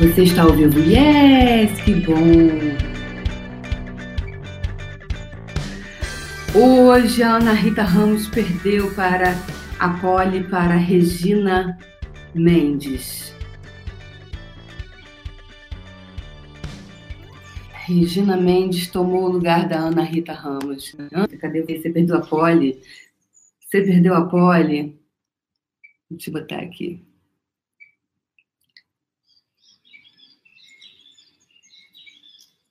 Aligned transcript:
Você 0.00 0.22
está 0.24 0.44
vivo? 0.46 0.80
Yes, 0.80 1.80
que 1.82 1.94
bom! 1.94 2.18
Hoje 6.52 7.22
a 7.22 7.36
Ana 7.36 7.52
Rita 7.52 7.82
Ramos 7.84 8.26
perdeu 8.26 8.92
para 8.94 9.36
a 9.78 9.88
Poli, 10.00 10.42
para 10.42 10.74
a 10.74 10.78
Regina 10.78 11.78
Mendes. 12.34 13.32
Regina 17.72 18.36
Mendes 18.36 18.88
tomou 18.88 19.26
o 19.26 19.32
lugar 19.32 19.68
da 19.68 19.78
Ana 19.78 20.02
Rita 20.02 20.32
Ramos. 20.32 20.96
Cadê 21.40 21.62
você? 21.62 21.82
Você 21.82 21.90
perdeu 21.90 22.16
a 22.16 22.20
Poli? 22.20 22.80
Você 23.60 23.80
perdeu 23.80 24.14
a 24.16 24.26
Poli? 24.26 24.99
Deixa 26.10 26.28
eu 26.28 26.34
botar 26.34 26.60
aqui. 26.60 27.06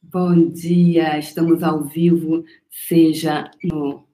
Bom 0.02 0.49
dia, 0.49 1.17
estamos 1.17 1.63
ao 1.63 1.85
vivo, 1.85 2.44
seja 2.70 3.49
no 3.63 4.05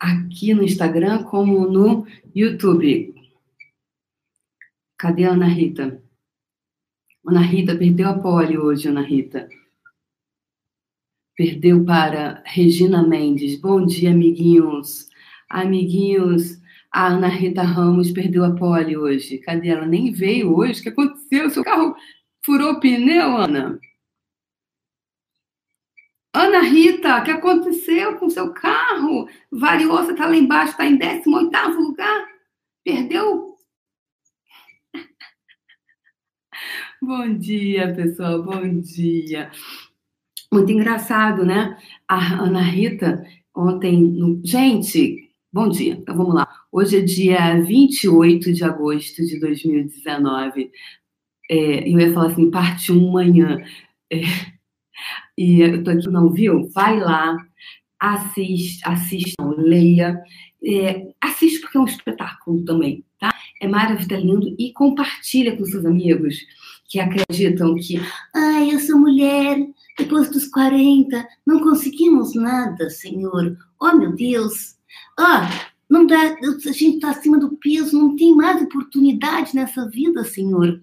aqui 0.00 0.52
no 0.52 0.62
Instagram 0.62 1.22
como 1.24 1.70
no 1.70 2.06
YouTube. 2.34 3.14
Cadê 4.98 5.24
a 5.24 5.32
Ana 5.32 5.46
Rita? 5.46 6.02
Ana 7.24 7.40
Rita 7.40 7.76
perdeu 7.76 8.08
a 8.08 8.18
pole 8.18 8.58
hoje, 8.58 8.88
Ana 8.88 9.02
Rita. 9.02 9.48
Perdeu 11.36 11.84
para 11.84 12.42
Regina 12.46 13.06
Mendes. 13.06 13.60
Bom 13.60 13.84
dia, 13.84 14.10
amiguinhos. 14.10 15.08
Amiguinhos, 15.48 16.58
a 16.96 17.08
Ana 17.08 17.28
Rita 17.28 17.62
Ramos 17.62 18.10
perdeu 18.10 18.42
a 18.42 18.54
pole 18.54 18.96
hoje. 18.96 19.36
Cadê 19.36 19.68
ela? 19.68 19.84
Nem 19.84 20.10
veio 20.10 20.56
hoje. 20.56 20.80
O 20.80 20.82
que 20.84 20.88
aconteceu? 20.88 21.50
Seu 21.50 21.62
carro 21.62 21.94
furou 22.42 22.80
pneu, 22.80 23.36
Ana? 23.36 23.78
Ana 26.32 26.60
Rita, 26.60 27.18
o 27.18 27.22
que 27.22 27.30
aconteceu 27.30 28.16
com 28.16 28.30
seu 28.30 28.50
carro? 28.50 29.28
Variou, 29.52 29.98
você 29.98 30.12
está 30.12 30.26
lá 30.26 30.34
embaixo, 30.34 30.72
está 30.72 30.86
em 30.86 30.96
18 30.96 31.78
lugar? 31.78 32.26
Perdeu? 32.82 33.58
bom 37.02 37.36
dia, 37.36 37.94
pessoal, 37.94 38.42
bom 38.42 38.80
dia. 38.80 39.50
Muito 40.50 40.72
engraçado, 40.72 41.44
né? 41.44 41.76
A 42.08 42.42
Ana 42.42 42.62
Rita, 42.62 43.22
ontem. 43.54 44.00
No... 44.00 44.40
Gente, 44.42 45.30
bom 45.52 45.68
dia, 45.68 45.92
então 45.92 46.16
vamos 46.16 46.34
lá. 46.34 46.45
Hoje 46.78 46.98
é 46.98 47.00
dia 47.00 47.58
28 47.62 48.52
de 48.52 48.62
agosto 48.62 49.24
de 49.24 49.40
2019. 49.40 50.70
É, 51.50 51.90
eu 51.90 51.98
ia 51.98 52.12
falar 52.12 52.26
assim, 52.26 52.50
parte 52.50 52.92
1 52.92 53.10
manhã. 53.10 53.64
É, 54.12 54.20
e 55.38 55.62
eu 55.62 55.82
tô 55.82 55.90
aqui, 55.90 56.06
não 56.10 56.30
viu? 56.30 56.68
Vai 56.74 57.00
lá, 57.00 57.34
assiste, 57.98 58.82
assista, 58.84 59.42
leia. 59.56 60.22
É, 60.62 61.14
assiste 61.18 61.62
porque 61.62 61.78
é 61.78 61.80
um 61.80 61.86
espetáculo 61.86 62.62
também, 62.66 63.02
tá? 63.18 63.34
É 63.58 63.66
maravilhoso, 63.66 64.12
é 64.12 64.20
lindo. 64.20 64.54
E 64.58 64.70
compartilha 64.74 65.56
com 65.56 65.64
seus 65.64 65.86
amigos 65.86 66.36
que 66.90 67.00
acreditam 67.00 67.74
que, 67.76 67.98
ah, 68.34 68.62
eu 68.70 68.78
sou 68.80 68.98
mulher, 68.98 69.66
depois 69.96 70.30
dos 70.30 70.46
40, 70.48 71.26
não 71.46 71.58
conseguimos 71.60 72.34
nada, 72.34 72.90
Senhor. 72.90 73.56
Oh, 73.80 73.96
meu 73.96 74.14
Deus. 74.14 74.76
Ah, 75.18 75.48
não 75.88 76.06
dá, 76.06 76.20
a 76.20 76.72
gente 76.72 76.96
está 76.96 77.10
acima 77.10 77.38
do 77.38 77.56
peso, 77.56 77.96
não 77.96 78.16
tem 78.16 78.34
mais 78.34 78.60
oportunidade 78.60 79.54
nessa 79.54 79.88
vida, 79.88 80.24
Senhor. 80.24 80.80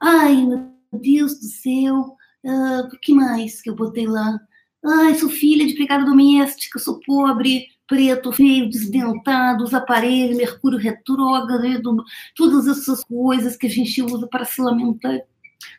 Ai, 0.00 0.36
meu 0.46 0.72
Deus 0.92 1.38
do 1.38 1.46
céu, 1.46 2.16
ah, 2.46 2.88
o 2.92 2.98
que 2.98 3.12
mais 3.12 3.60
que 3.60 3.70
eu 3.70 3.74
botei 3.74 4.06
lá? 4.06 4.38
Ai, 4.84 5.14
sou 5.14 5.28
filha 5.28 5.64
de 5.64 5.72
empregada 5.72 6.04
doméstica, 6.04 6.78
sou 6.78 7.00
pobre, 7.00 7.66
preto, 7.86 8.32
feio, 8.32 8.70
desdentado, 8.70 9.64
os 9.64 9.74
aparelhos, 9.74 10.36
mercúrio 10.36 10.78
retrógrado, 10.78 12.04
todas 12.36 12.66
essas 12.66 13.04
coisas 13.04 13.56
que 13.56 13.66
a 13.66 13.70
gente 13.70 14.00
usa 14.02 14.26
para 14.28 14.44
se 14.44 14.60
lamentar. 14.60 15.20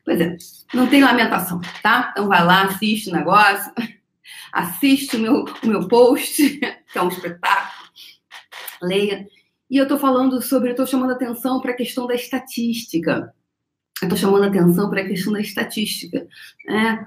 Pois 0.05 0.19
é, 0.19 0.37
não 0.73 0.87
tem 0.87 1.03
lamentação, 1.03 1.59
tá? 1.81 2.09
Então 2.11 2.27
vai 2.27 2.45
lá, 2.45 2.63
assiste 2.63 3.09
o 3.09 3.13
negócio, 3.13 3.71
assiste 4.51 5.15
o 5.15 5.19
meu, 5.19 5.45
o 5.63 5.67
meu 5.67 5.87
post, 5.87 6.59
que 6.59 6.97
é 6.97 7.01
um 7.01 7.09
espetáculo 7.09 7.82
leia. 8.83 9.27
E 9.69 9.77
eu 9.77 9.83
estou 9.83 9.97
falando 9.97 10.41
sobre, 10.41 10.71
estou 10.71 10.85
chamando 10.85 11.11
atenção 11.11 11.59
para 11.59 11.71
a 11.71 11.75
questão 11.75 12.05
da 12.05 12.15
estatística. 12.15 13.33
Estou 14.01 14.17
chamando 14.17 14.45
atenção 14.45 14.89
para 14.89 15.01
a 15.01 15.07
questão 15.07 15.33
da 15.33 15.41
estatística. 15.41 16.27
É, 16.67 17.05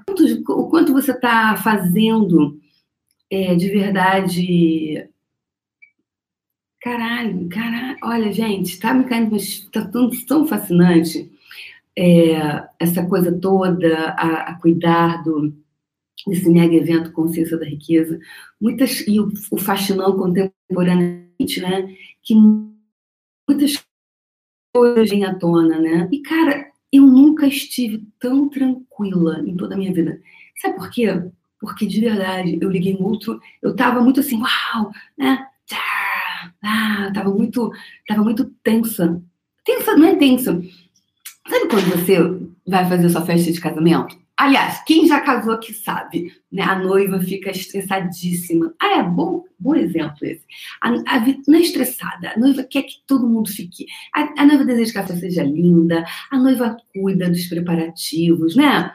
o 0.49 0.69
quanto 0.69 0.93
você 0.93 1.11
está 1.11 1.55
fazendo 1.57 2.59
é, 3.29 3.55
de 3.55 3.69
verdade. 3.69 5.09
Caralho, 6.81 7.47
caralho. 7.49 7.97
Olha, 8.03 8.31
gente, 8.31 8.73
está 8.73 8.93
me 8.93 9.05
caindo, 9.05 9.35
está 9.35 9.85
tão, 9.85 10.09
tão 10.25 10.47
fascinante 10.47 11.31
é, 11.97 12.67
essa 12.79 13.05
coisa 13.05 13.31
toda, 13.39 14.09
a, 14.11 14.51
a 14.51 14.59
cuidar 14.59 15.23
do, 15.23 15.53
desse 16.27 16.49
mega 16.49 16.75
evento 16.75 17.11
Consciência 17.11 17.57
da 17.57 17.65
Riqueza. 17.65 18.19
Muitas, 18.61 19.01
e 19.07 19.19
o, 19.19 19.31
o 19.51 19.57
faxinão 19.57 20.15
contemporâneo 20.17 21.26
né? 21.61 21.95
Que 22.23 22.35
muitas 23.47 23.83
coisas 24.73 25.09
vêm 25.09 25.25
à 25.25 25.33
tona, 25.35 25.79
né? 25.79 26.09
E, 26.11 26.19
cara, 26.21 26.71
eu 26.91 27.03
nunca 27.03 27.47
estive 27.47 28.07
tão 28.19 28.49
tranquila 28.49 29.43
em 29.45 29.55
toda 29.55 29.75
a 29.75 29.77
minha 29.77 29.93
vida. 29.93 30.21
Sabe 30.61 30.75
por 30.75 30.89
quê? 30.89 31.07
Porque, 31.59 31.85
de 31.85 31.99
verdade, 31.99 32.57
eu 32.61 32.69
liguei 32.69 32.95
outro... 32.99 33.39
Eu 33.61 33.75
tava 33.75 34.01
muito 34.01 34.19
assim, 34.19 34.39
uau, 34.39 34.91
né? 35.17 35.47
Ah, 36.63 37.11
tava 37.13 37.29
muito, 37.29 37.71
tava 38.07 38.23
muito 38.23 38.45
tensa. 38.63 39.21
Tensa, 39.65 39.97
não 39.97 40.07
é 40.07 40.15
tensa. 40.15 40.61
Sabe 41.47 41.67
quando 41.69 41.89
você 41.91 42.17
vai 42.65 42.87
fazer 42.87 43.09
sua 43.09 43.25
festa 43.25 43.51
de 43.51 43.59
casamento? 43.59 44.17
Aliás, 44.37 44.83
quem 44.85 45.07
já 45.07 45.19
casou 45.19 45.53
aqui 45.53 45.73
sabe, 45.73 46.31
né? 46.51 46.61
A 46.61 46.77
noiva 46.77 47.19
fica 47.19 47.49
estressadíssima. 47.49 48.71
Ah, 48.79 48.99
é 48.99 49.03
bom, 49.03 49.43
bom 49.59 49.73
exemplo 49.73 50.17
esse. 50.21 50.45
A, 50.79 50.89
a, 50.89 51.25
não 51.47 51.57
é 51.57 51.61
estressada, 51.61 52.33
a 52.35 52.39
noiva 52.39 52.63
quer 52.63 52.83
que 52.83 52.97
todo 53.07 53.27
mundo 53.27 53.49
fique. 53.49 53.87
A, 54.13 54.43
a 54.43 54.45
noiva 54.45 54.63
deseja 54.63 54.91
que 54.91 54.97
a 54.99 55.07
festa 55.07 55.19
seja 55.19 55.43
linda, 55.43 56.05
a 56.31 56.37
noiva 56.37 56.77
cuida 56.93 57.27
dos 57.27 57.47
preparativos, 57.47 58.55
né? 58.55 58.93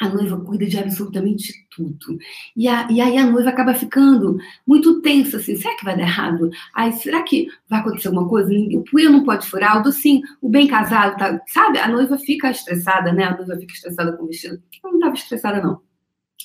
A 0.00 0.08
noiva 0.08 0.40
cuida 0.40 0.66
de 0.66 0.78
absolutamente 0.78 1.52
tudo. 1.70 2.18
E, 2.56 2.68
a, 2.68 2.88
e, 2.90 3.00
aí 3.00 3.16
a 3.18 3.26
noiva 3.26 3.50
acaba 3.50 3.74
ficando 3.74 4.38
muito 4.66 5.00
tensa, 5.00 5.38
assim, 5.38 5.56
será 5.56 5.76
que 5.76 5.84
vai 5.84 5.96
dar 5.96 6.02
errado? 6.02 6.50
Ai, 6.74 6.92
será 6.92 7.22
que 7.22 7.48
vai 7.68 7.80
acontecer 7.80 8.08
alguma 8.08 8.28
coisa? 8.28 8.52
O 8.52 8.84
puia 8.84 9.10
não 9.10 9.24
pode 9.24 9.46
furar, 9.46 9.78
o 9.78 9.82
docinho, 9.82 10.22
o 10.40 10.48
bem 10.48 10.66
casado, 10.66 11.16
tá, 11.18 11.40
sabe? 11.48 11.78
A 11.78 11.88
noiva 11.88 12.16
fica 12.18 12.50
estressada, 12.50 13.12
né? 13.12 13.24
A 13.24 13.36
noiva 13.36 13.56
fica 13.56 13.72
estressada 13.72 14.16
com 14.16 14.24
o 14.24 14.28
vestido. 14.28 14.62
Eu 14.84 14.90
não 14.90 14.98
estava 14.98 15.14
estressada, 15.14 15.62
não 15.62 15.87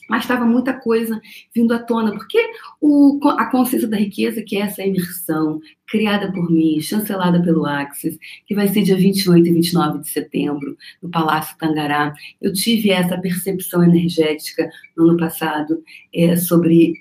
mas 0.10 0.24
estava 0.24 0.46
muita 0.46 0.74
coisa 0.74 1.20
vindo 1.54 1.74
à 1.74 1.80
tona, 1.80 2.12
porque 2.12 2.40
o, 2.82 3.20
a 3.38 3.46
consciência 3.46 3.88
da 3.88 3.98
riqueza, 3.98 4.42
que 4.42 4.58
é 4.58 4.62
essa 4.62 4.84
imersão 4.84 5.60
criada 5.88 6.32
por 6.32 6.52
mim, 6.52 6.80
chancelada 6.82 7.42
pelo 7.42 7.66
Axis, 7.66 8.18
que 8.46 8.56
vai 8.56 8.68
ser 8.68 8.84
dia 8.84 8.98
28 8.98 9.48
e 9.48 9.54
29 9.54 10.00
de 10.00 10.10
setembro, 10.10 10.78
no 11.02 11.10
Palácio 11.10 11.58
Tangará, 11.58 12.14
eu 12.42 12.52
tive 12.52 12.92
essa 12.92 13.18
percepção 13.18 13.84
energética 13.84 14.70
no 14.98 15.10
ano 15.10 15.18
passado 15.18 15.84
é, 16.14 16.36
sobre 16.36 16.94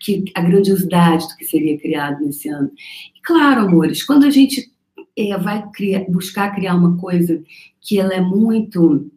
que, 0.00 0.24
a 0.34 0.40
grandiosidade 0.40 1.26
do 1.28 1.36
que 1.36 1.44
seria 1.44 1.78
criado 1.78 2.24
nesse 2.24 2.48
ano. 2.48 2.70
E 3.16 3.20
claro, 3.22 3.62
amores, 3.62 4.02
quando 4.02 4.24
a 4.24 4.30
gente 4.30 4.70
é, 5.16 5.36
vai 5.38 5.68
criar, 5.70 6.04
buscar 6.08 6.54
criar 6.54 6.74
uma 6.74 6.96
coisa 6.98 7.42
que 7.80 7.98
ela 7.98 8.12
é 8.12 8.20
muito 8.20 9.10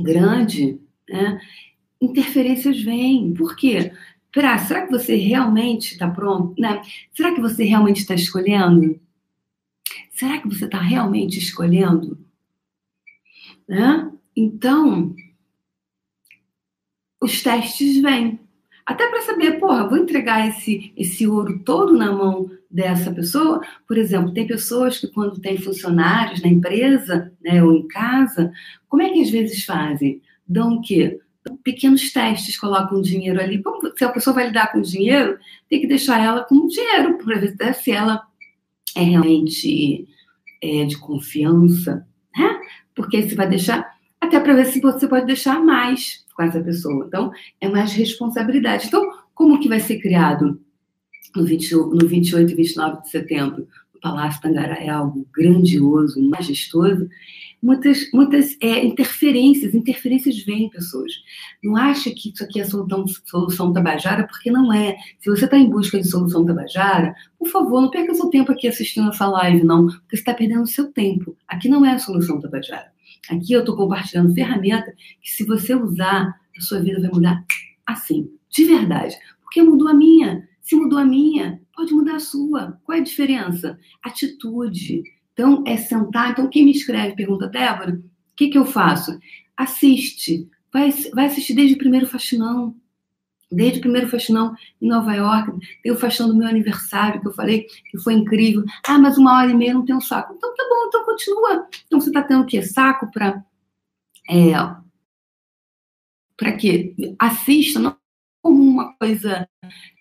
grande, 0.00 0.78
né? 1.08 1.40
Interferências 2.00 2.82
vêm. 2.82 3.32
Por 3.34 3.56
quê? 3.56 3.92
Pra, 4.32 4.58
será 4.58 4.86
que 4.86 4.92
você 4.92 5.16
realmente 5.16 5.92
está 5.92 6.08
pronto? 6.08 6.60
Né? 6.60 6.82
Será 7.14 7.34
que 7.34 7.40
você 7.40 7.64
realmente 7.64 8.00
está 8.00 8.14
escolhendo? 8.14 9.00
Será 10.12 10.38
que 10.38 10.48
você 10.48 10.66
está 10.66 10.80
realmente 10.80 11.38
escolhendo? 11.38 12.18
Né? 13.68 14.10
Então, 14.36 15.14
os 17.20 17.42
testes 17.42 18.00
vêm. 18.00 18.38
Até 18.84 19.06
para 19.08 19.22
saber, 19.22 19.58
porra, 19.58 19.86
vou 19.86 19.98
entregar 19.98 20.48
esse, 20.48 20.92
esse 20.96 21.26
ouro 21.26 21.58
todo 21.62 21.96
na 21.96 22.10
mão 22.10 22.50
dessa 22.70 23.12
pessoa. 23.12 23.60
Por 23.86 23.98
exemplo, 23.98 24.32
tem 24.32 24.46
pessoas 24.46 24.98
que 24.98 25.08
quando 25.08 25.40
tem 25.40 25.58
funcionários 25.58 26.42
na 26.42 26.48
empresa, 26.48 27.32
né, 27.42 27.62
ou 27.62 27.74
em 27.74 27.86
casa, 27.86 28.52
como 28.88 29.02
é 29.02 29.10
que 29.10 29.20
às 29.20 29.30
vezes 29.30 29.64
fazem? 29.64 30.22
Dão 30.46 30.76
o 30.76 30.80
quê? 30.80 31.20
Pequenos 31.56 32.12
testes, 32.12 32.58
colocam 32.58 33.00
dinheiro 33.00 33.40
ali. 33.40 33.62
se 33.96 34.04
a 34.04 34.10
pessoa 34.10 34.34
vai 34.34 34.48
lidar 34.48 34.72
com 34.72 34.80
dinheiro, 34.80 35.38
tem 35.68 35.80
que 35.80 35.86
deixar 35.86 36.22
ela 36.22 36.44
com 36.44 36.66
dinheiro 36.66 37.18
para 37.18 37.38
ver 37.38 37.74
se 37.74 37.90
ela 37.90 38.22
é 38.94 39.02
realmente 39.02 40.06
é, 40.62 40.84
de 40.84 40.96
confiança, 40.98 42.06
né? 42.36 42.60
Porque 42.94 43.22
você 43.22 43.34
vai 43.34 43.48
deixar, 43.48 43.86
até 44.20 44.40
para 44.40 44.54
ver 44.54 44.66
se 44.66 44.80
você 44.80 45.06
pode 45.06 45.26
deixar 45.26 45.60
mais 45.60 46.24
com 46.34 46.42
essa 46.42 46.60
pessoa. 46.60 47.04
Então, 47.06 47.32
é 47.60 47.68
mais 47.68 47.92
responsabilidade. 47.92 48.86
Então, 48.86 49.04
como 49.34 49.60
que 49.60 49.68
vai 49.68 49.80
ser 49.80 49.98
criado 50.00 50.60
no, 51.34 51.44
20, 51.44 51.72
no 51.72 52.06
28 52.06 52.52
e 52.52 52.54
29 52.54 53.02
de 53.02 53.10
setembro? 53.10 53.68
O 53.94 54.00
Palácio 54.00 54.40
Tangará 54.40 54.76
é 54.76 54.88
algo 54.88 55.26
grandioso, 55.32 56.20
majestoso, 56.28 57.08
muitas, 57.62 58.10
muitas 58.12 58.56
é, 58.60 58.84
interferências, 58.84 59.74
interferências 59.74 60.38
vêm, 60.44 60.70
pessoas. 60.70 61.12
Não 61.62 61.76
acha 61.76 62.10
que 62.10 62.30
isso 62.30 62.44
aqui 62.44 62.60
é 62.60 62.64
solução, 62.64 63.06
solução 63.26 63.72
tabajara, 63.72 64.26
porque 64.26 64.50
não 64.50 64.72
é. 64.72 64.96
Se 65.18 65.30
você 65.30 65.44
está 65.44 65.58
em 65.58 65.68
busca 65.68 65.98
de 65.98 66.08
solução 66.08 66.44
tabajara, 66.44 67.14
por 67.38 67.48
favor, 67.48 67.80
não 67.80 67.90
perca 67.90 68.14
seu 68.14 68.28
tempo 68.30 68.52
aqui 68.52 68.68
assistindo 68.68 69.10
essa 69.10 69.26
live, 69.26 69.64
não, 69.64 69.86
porque 69.86 70.16
você 70.16 70.22
está 70.22 70.34
perdendo 70.34 70.66
seu 70.66 70.92
tempo. 70.92 71.36
Aqui 71.46 71.68
não 71.68 71.84
é 71.84 71.92
a 71.92 71.98
solução 71.98 72.40
tabajara. 72.40 72.92
Aqui 73.30 73.52
eu 73.52 73.60
estou 73.60 73.76
compartilhando 73.76 74.34
ferramenta 74.34 74.92
que, 75.20 75.30
se 75.30 75.44
você 75.44 75.74
usar, 75.74 76.34
a 76.56 76.60
sua 76.60 76.80
vida 76.80 77.00
vai 77.00 77.10
mudar 77.10 77.44
assim, 77.86 78.30
de 78.50 78.64
verdade. 78.64 79.16
Porque 79.42 79.62
mudou 79.62 79.88
a 79.88 79.94
minha. 79.94 80.48
Se 80.60 80.76
mudou 80.76 80.98
a 80.98 81.04
minha, 81.04 81.60
pode 81.74 81.94
mudar 81.94 82.16
a 82.16 82.20
sua. 82.20 82.78
Qual 82.84 82.96
é 82.96 83.00
a 83.00 83.04
diferença? 83.04 83.78
Atitude 84.02 85.02
então, 85.38 85.62
é 85.64 85.76
sentar. 85.76 86.32
Então, 86.32 86.50
quem 86.50 86.64
me 86.64 86.72
escreve, 86.72 87.14
pergunta, 87.14 87.46
Débora, 87.46 87.92
o 87.94 88.34
que, 88.36 88.48
que 88.48 88.58
eu 88.58 88.64
faço? 88.64 89.16
Assiste. 89.56 90.50
Vai, 90.72 90.90
vai 91.14 91.26
assistir 91.26 91.54
desde 91.54 91.76
o 91.76 91.78
primeiro 91.78 92.08
faxinão. 92.08 92.74
Desde 93.48 93.78
o 93.78 93.80
primeiro 93.80 94.08
faxinão 94.08 94.52
em 94.82 94.88
Nova 94.88 95.14
York. 95.14 95.52
Tem 95.80 95.92
o 95.92 95.96
faxinão 95.96 96.30
do 96.30 96.36
meu 96.36 96.48
aniversário, 96.48 97.20
que 97.20 97.28
eu 97.28 97.32
falei 97.32 97.68
que 97.88 97.98
foi 97.98 98.14
incrível. 98.14 98.64
Ah, 98.84 98.98
mas 98.98 99.16
uma 99.16 99.38
hora 99.38 99.52
e 99.52 99.54
meia 99.54 99.74
não 99.74 99.84
tem 99.84 99.94
um 99.94 100.00
saco. 100.00 100.34
Então, 100.36 100.52
tá 100.52 100.64
bom, 100.68 100.88
então 100.88 101.04
continua. 101.04 101.68
Então, 101.86 102.00
você 102.00 102.10
está 102.10 102.20
tendo 102.20 102.42
o 102.42 102.46
quê? 102.46 102.60
Saco 102.60 103.08
para. 103.12 103.40
É, 104.28 104.54
para 106.36 106.52
quê? 106.56 106.96
Assista, 107.16 107.78
não 107.78 107.96
como 108.42 108.60
uma 108.60 108.92
coisa. 108.94 109.48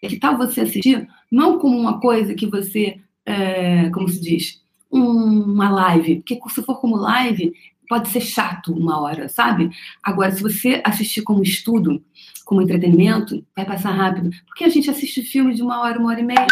Que 0.01 0.19
tal 0.19 0.36
você 0.36 0.62
assistir? 0.62 1.07
Não 1.31 1.60
como 1.60 1.78
uma 1.78 2.00
coisa 2.00 2.34
que 2.34 2.48
você. 2.48 3.00
É, 3.24 3.92
como 3.92 4.10
se 4.10 4.19
diz? 4.19 4.67
Uma 4.92 5.69
live, 5.69 6.18
porque 6.18 6.39
se 6.50 6.63
for 6.63 6.80
como 6.80 6.95
live, 6.95 7.54
pode 7.88 8.10
ser 8.10 8.22
chato 8.22 8.74
uma 8.74 9.00
hora, 9.00 9.30
sabe? 9.30 9.69
Agora, 10.04 10.31
se 10.31 10.42
você 10.42 10.81
assistir 10.84 11.22
como 11.22 11.44
estudo, 11.44 12.04
como 12.45 12.62
entretenimento, 12.62 13.45
vai 13.56 13.66
passar 13.66 13.92
rápido. 13.92 14.30
Porque 14.45 14.63
a 14.63 14.69
gente 14.69 14.89
assiste 14.89 15.22
filme 15.22 15.54
de 15.54 15.62
uma 15.62 15.81
hora, 15.81 16.00
uma 16.00 16.10
hora 16.10 16.19
e 16.19 16.24
meia. 16.24 16.48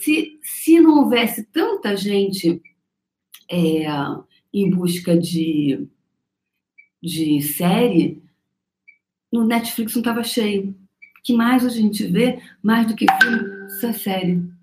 Se, 0.00 0.38
se 0.42 0.80
não 0.80 0.98
houvesse 0.98 1.44
tanta 1.44 1.96
gente 1.96 2.60
é, 3.50 3.86
em 4.52 4.70
busca 4.70 5.16
de, 5.16 5.86
de 7.02 7.42
série, 7.42 8.22
no 9.32 9.44
Netflix 9.44 9.94
não 9.94 10.00
estava 10.00 10.22
cheio. 10.22 10.74
que 11.24 11.32
mais 11.32 11.64
a 11.64 11.68
gente 11.68 12.06
vê, 12.06 12.40
mais 12.62 12.86
do 12.86 12.94
que 12.94 13.06
filme, 13.20 13.66
isso 13.66 13.92
série. 13.94 14.55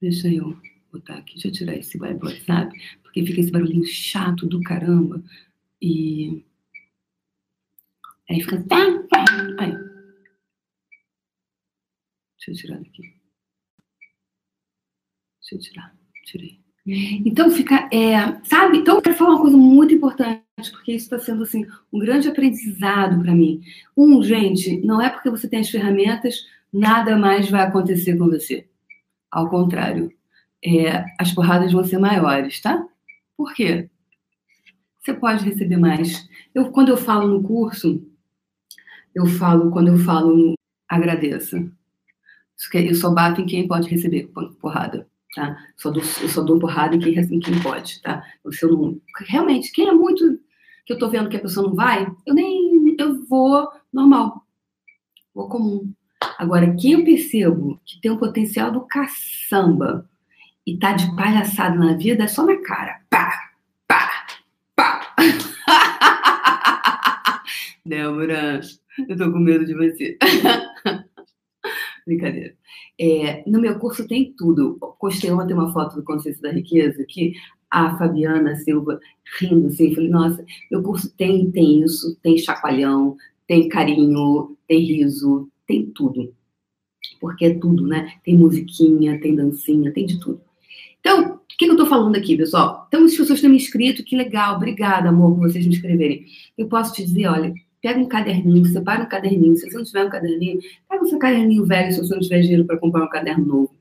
Deixa 0.00 0.28
eu 0.28 0.56
botar 0.92 1.16
aqui, 1.16 1.34
deixa 1.34 1.48
eu 1.48 1.52
tirar 1.52 1.76
esse 1.76 1.98
WhatsApp, 1.98 2.76
porque 3.02 3.24
fica 3.24 3.40
esse 3.40 3.50
barulhinho 3.50 3.84
chato 3.86 4.46
do 4.46 4.60
caramba. 4.62 5.22
E. 5.80 6.44
Aí 8.28 8.40
fica. 8.40 8.64
Aí. 9.58 9.72
Deixa 12.36 12.50
eu 12.50 12.54
tirar 12.54 12.78
daqui. 12.78 13.02
Deixa 15.40 15.54
eu 15.54 15.58
tirar. 15.58 15.96
Tirei. 16.24 16.66
Então 16.86 17.50
fica, 17.50 17.88
é, 17.92 18.40
sabe? 18.44 18.78
Então 18.78 18.96
eu 18.96 19.02
quero 19.02 19.16
falar 19.16 19.30
uma 19.30 19.40
coisa 19.40 19.56
muito 19.56 19.92
importante, 19.92 20.44
porque 20.70 20.92
isso 20.92 21.06
está 21.06 21.18
sendo 21.18 21.42
assim 21.42 21.66
um 21.92 21.98
grande 21.98 22.28
aprendizado 22.28 23.20
para 23.20 23.34
mim. 23.34 23.60
Um, 23.96 24.22
gente, 24.22 24.80
não 24.82 25.02
é 25.02 25.10
porque 25.10 25.28
você 25.28 25.48
tem 25.48 25.60
as 25.60 25.70
ferramentas 25.70 26.46
nada 26.72 27.16
mais 27.16 27.50
vai 27.50 27.62
acontecer 27.62 28.16
com 28.16 28.26
você. 28.26 28.68
Ao 29.36 29.50
contrário, 29.50 30.10
é, 30.64 31.04
as 31.20 31.30
porradas 31.30 31.70
vão 31.70 31.84
ser 31.84 31.98
maiores, 31.98 32.58
tá? 32.58 32.82
Por 33.36 33.52
quê? 33.52 33.90
Você 34.98 35.12
pode 35.12 35.44
receber 35.44 35.76
mais. 35.76 36.26
Eu, 36.54 36.72
quando 36.72 36.88
eu 36.88 36.96
falo 36.96 37.28
no 37.28 37.42
curso, 37.42 38.02
eu 39.14 39.26
falo, 39.26 39.70
quando 39.70 39.88
eu 39.88 39.98
falo 39.98 40.54
agradeça. 40.88 41.70
Eu 42.72 42.94
só 42.94 43.12
bato 43.12 43.42
em 43.42 43.46
quem 43.46 43.68
pode 43.68 43.90
receber 43.90 44.32
porrada, 44.58 45.06
tá? 45.34 45.54
Só 45.76 45.90
dou, 45.90 46.02
eu 46.22 46.28
só 46.30 46.42
dou 46.42 46.58
porrada 46.58 46.96
em 46.96 46.98
quem, 46.98 47.18
em 47.18 47.38
quem 47.38 47.62
pode, 47.62 48.00
tá? 48.00 48.24
Se 48.52 48.64
eu 48.64 48.72
não, 48.72 48.98
realmente, 49.26 49.70
quem 49.70 49.86
é 49.86 49.92
muito 49.92 50.40
que 50.86 50.94
eu 50.94 50.98
tô 50.98 51.10
vendo 51.10 51.28
que 51.28 51.36
a 51.36 51.42
pessoa 51.42 51.68
não 51.68 51.74
vai, 51.74 52.10
eu 52.24 52.32
nem 52.32 52.96
eu 52.98 53.22
vou 53.26 53.68
normal, 53.92 54.46
vou 55.34 55.46
comum. 55.46 55.92
Agora, 56.38 56.74
quem 56.76 56.92
eu 56.92 57.04
percebo 57.04 57.80
que 57.84 58.00
tem 58.00 58.10
um 58.10 58.18
potencial 58.18 58.70
do 58.70 58.82
caçamba 58.82 60.08
e 60.66 60.78
tá 60.78 60.92
de 60.92 61.14
palhaçada 61.14 61.76
na 61.76 61.94
vida 61.94 62.24
é 62.24 62.28
só 62.28 62.44
na 62.44 62.56
cara. 62.62 63.00
Pá, 63.08 63.32
pá, 63.86 64.26
pá. 64.74 65.14
Débora, 67.84 68.60
eu 69.08 69.16
tô 69.16 69.30
com 69.30 69.38
medo 69.38 69.64
de 69.64 69.74
você. 69.74 70.18
Brincadeira. 72.06 72.54
É, 72.98 73.44
no 73.46 73.60
meu 73.60 73.78
curso 73.78 74.06
tem 74.06 74.34
tudo. 74.36 74.78
Postei 74.98 75.30
ontem 75.30 75.54
uma 75.54 75.72
foto 75.72 75.96
do 75.96 76.04
Consciência 76.04 76.42
da 76.42 76.50
Riqueza 76.50 77.04
que 77.06 77.34
a 77.70 77.96
Fabiana 77.98 78.56
Silva 78.56 78.98
rindo 79.38 79.66
assim, 79.66 79.94
falei, 79.94 80.08
nossa, 80.08 80.44
meu 80.70 80.82
curso 80.82 81.12
tem, 81.16 81.50
tem 81.50 81.82
isso, 81.82 82.16
tem 82.22 82.38
chacoalhão, 82.38 83.16
tem 83.46 83.68
carinho, 83.68 84.56
tem 84.66 84.80
riso, 84.80 85.48
tem 85.66 85.86
tudo. 85.86 86.34
Porque 87.20 87.46
é 87.46 87.54
tudo, 87.54 87.86
né? 87.86 88.14
Tem 88.24 88.36
musiquinha, 88.36 89.20
tem 89.20 89.34
dancinha, 89.34 89.92
tem 89.92 90.06
de 90.06 90.18
tudo. 90.18 90.40
Então, 91.00 91.36
o 91.36 91.40
que, 91.56 91.64
eu 91.64 91.72
estou 91.72 91.86
falando 91.86 92.16
aqui, 92.16 92.36
pessoal? 92.36 92.84
Então, 92.88 93.04
as 93.04 93.16
pessoas 93.16 93.40
têm 93.40 93.50
me 93.50 93.56
inscrito, 93.56 94.04
que 94.04 94.16
legal, 94.16 94.56
obrigada, 94.56 95.08
amor, 95.08 95.34
por 95.34 95.48
vocês 95.48 95.66
me 95.66 95.74
inscreverem. 95.74 96.26
Eu 96.58 96.68
posso 96.68 96.92
te 96.92 97.04
dizer, 97.04 97.26
olha, 97.26 97.54
pega 97.80 98.00
um 98.00 98.08
caderninho, 98.08 98.64
separa 98.66 99.04
um 99.04 99.08
caderninho. 99.08 99.56
Se 99.56 99.70
você 99.70 99.76
não 99.76 99.84
tiver 99.84 100.04
um 100.04 100.10
caderninho, 100.10 100.58
pega 100.88 101.04
o 101.04 101.08
seu 101.08 101.18
caderninho 101.18 101.64
velho, 101.64 101.92
se 101.92 101.98
você 102.00 102.14
não 102.14 102.20
tiver 102.20 102.40
dinheiro 102.40 102.64
para 102.64 102.78
comprar 102.78 103.04
um 103.04 103.08
caderno 103.08 103.46
novo. 103.46 103.74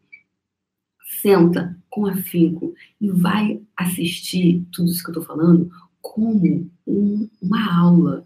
Senta 1.21 1.75
com 1.89 2.05
afinco 2.05 2.73
e 3.01 3.09
vai 3.09 3.59
assistir 3.75 4.63
tudo 4.71 4.89
isso 4.89 5.03
que 5.03 5.09
eu 5.09 5.19
estou 5.19 5.23
falando 5.23 5.69
como 6.01 6.69
um, 6.85 7.27
uma 7.41 7.81
aula 7.81 8.23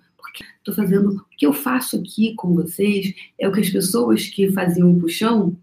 estou 0.58 0.74
fazendo. 0.74 1.10
O 1.12 1.38
que 1.38 1.46
eu 1.46 1.54
faço 1.54 1.98
aqui 1.98 2.34
com 2.36 2.54
vocês 2.54 3.14
é 3.38 3.48
o 3.48 3.52
que 3.52 3.60
as 3.60 3.70
pessoas 3.70 4.28
que 4.28 4.52
faziam 4.52 4.92
o 4.92 5.00
puxão, 5.00 5.56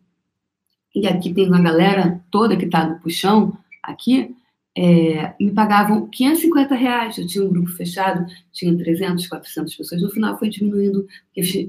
e 0.94 1.06
aqui 1.06 1.32
tem 1.32 1.46
uma 1.46 1.60
galera 1.60 2.22
toda 2.30 2.56
que 2.56 2.64
está 2.64 2.88
no 2.88 2.98
puxão, 3.00 3.56
aqui, 3.82 4.34
é, 4.76 5.34
me 5.40 5.52
pagavam 5.52 6.06
550 6.08 6.74
reais. 6.74 7.16
Eu 7.16 7.26
tinha 7.26 7.44
um 7.44 7.48
grupo 7.48 7.70
fechado, 7.70 8.26
tinha 8.52 8.76
300, 8.76 9.26
400 9.26 9.74
pessoas. 9.74 10.02
No 10.02 10.10
final 10.10 10.38
foi 10.38 10.50
diminuindo 10.50 11.06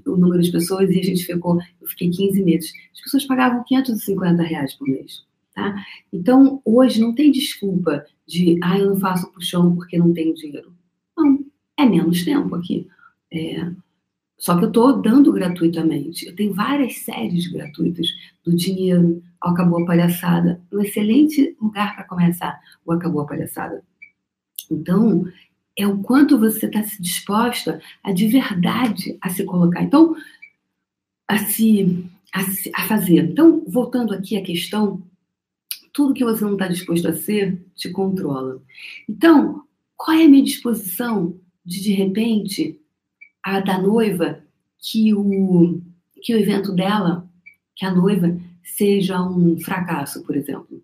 o 0.05 0.17
número 0.17 0.41
de 0.41 0.51
pessoas 0.51 0.89
e 0.89 0.99
a 0.99 1.03
gente 1.03 1.25
ficou, 1.25 1.57
eu 1.81 1.87
fiquei 1.87 2.09
15 2.09 2.43
meses. 2.43 2.73
As 2.93 3.01
pessoas 3.01 3.25
pagavam 3.25 3.63
550 3.65 4.43
reais 4.43 4.73
por 4.73 4.87
mês. 4.87 5.25
Tá? 5.55 5.73
Então, 6.13 6.61
hoje 6.63 7.01
não 7.01 7.15
tem 7.15 7.31
desculpa 7.31 8.05
de, 8.27 8.59
ah, 8.61 8.77
eu 8.77 8.91
não 8.91 8.99
faço 8.99 9.31
puxão 9.31 9.73
porque 9.75 9.97
não 9.97 10.13
tenho 10.13 10.35
dinheiro. 10.35 10.76
É 11.77 11.85
menos 11.85 12.25
tempo 12.25 12.55
aqui. 12.55 12.87
É, 13.31 13.71
só 14.37 14.57
que 14.57 14.65
eu 14.65 14.67
estou 14.67 15.01
dando 15.01 15.31
gratuitamente. 15.31 16.27
Eu 16.27 16.35
tenho 16.35 16.53
várias 16.53 16.97
séries 16.99 17.47
gratuitas 17.47 18.07
do 18.43 18.55
dinheiro 18.55 19.21
ao 19.41 19.51
Acabou 19.53 19.83
a 19.83 19.85
Palhaçada. 19.85 20.61
Um 20.71 20.81
excelente 20.81 21.55
lugar 21.61 21.95
para 21.95 22.03
começar 22.05 22.59
o 22.85 22.91
Acabou 22.91 23.21
a 23.21 23.25
Palhaçada. 23.25 23.83
Então, 24.69 25.25
é 25.77 25.87
o 25.87 25.99
quanto 25.99 26.37
você 26.37 26.65
está 26.65 26.83
se 26.83 27.01
disposta 27.01 27.81
a 28.03 28.11
de 28.11 28.27
verdade 28.27 29.17
a 29.21 29.29
se 29.29 29.43
colocar. 29.43 29.81
Então, 29.81 30.15
a 31.27 31.37
se, 31.37 32.05
a 32.33 32.43
se 32.43 32.71
a 32.75 32.87
fazer. 32.87 33.31
Então, 33.31 33.63
voltando 33.67 34.13
aqui 34.13 34.37
à 34.37 34.43
questão, 34.43 35.01
tudo 35.91 36.13
que 36.13 36.23
você 36.23 36.43
não 36.43 36.53
está 36.53 36.67
disposto 36.67 37.07
a 37.07 37.13
ser 37.13 37.59
te 37.75 37.89
controla. 37.89 38.61
Então, 39.09 39.63
qual 39.95 40.17
é 40.17 40.25
a 40.25 40.29
minha 40.29 40.43
disposição 40.43 41.39
de 41.67 41.83
de 41.83 41.91
repente 41.91 42.79
a 43.43 43.59
da 43.59 43.77
noiva 43.77 44.41
que 44.79 45.13
o, 45.13 45.81
que 46.21 46.33
o 46.33 46.39
evento 46.39 46.71
dela, 46.71 47.29
que 47.75 47.85
a 47.85 47.93
noiva, 47.93 48.39
seja 48.63 49.21
um 49.21 49.59
fracasso, 49.59 50.23
por 50.23 50.35
exemplo. 50.35 50.81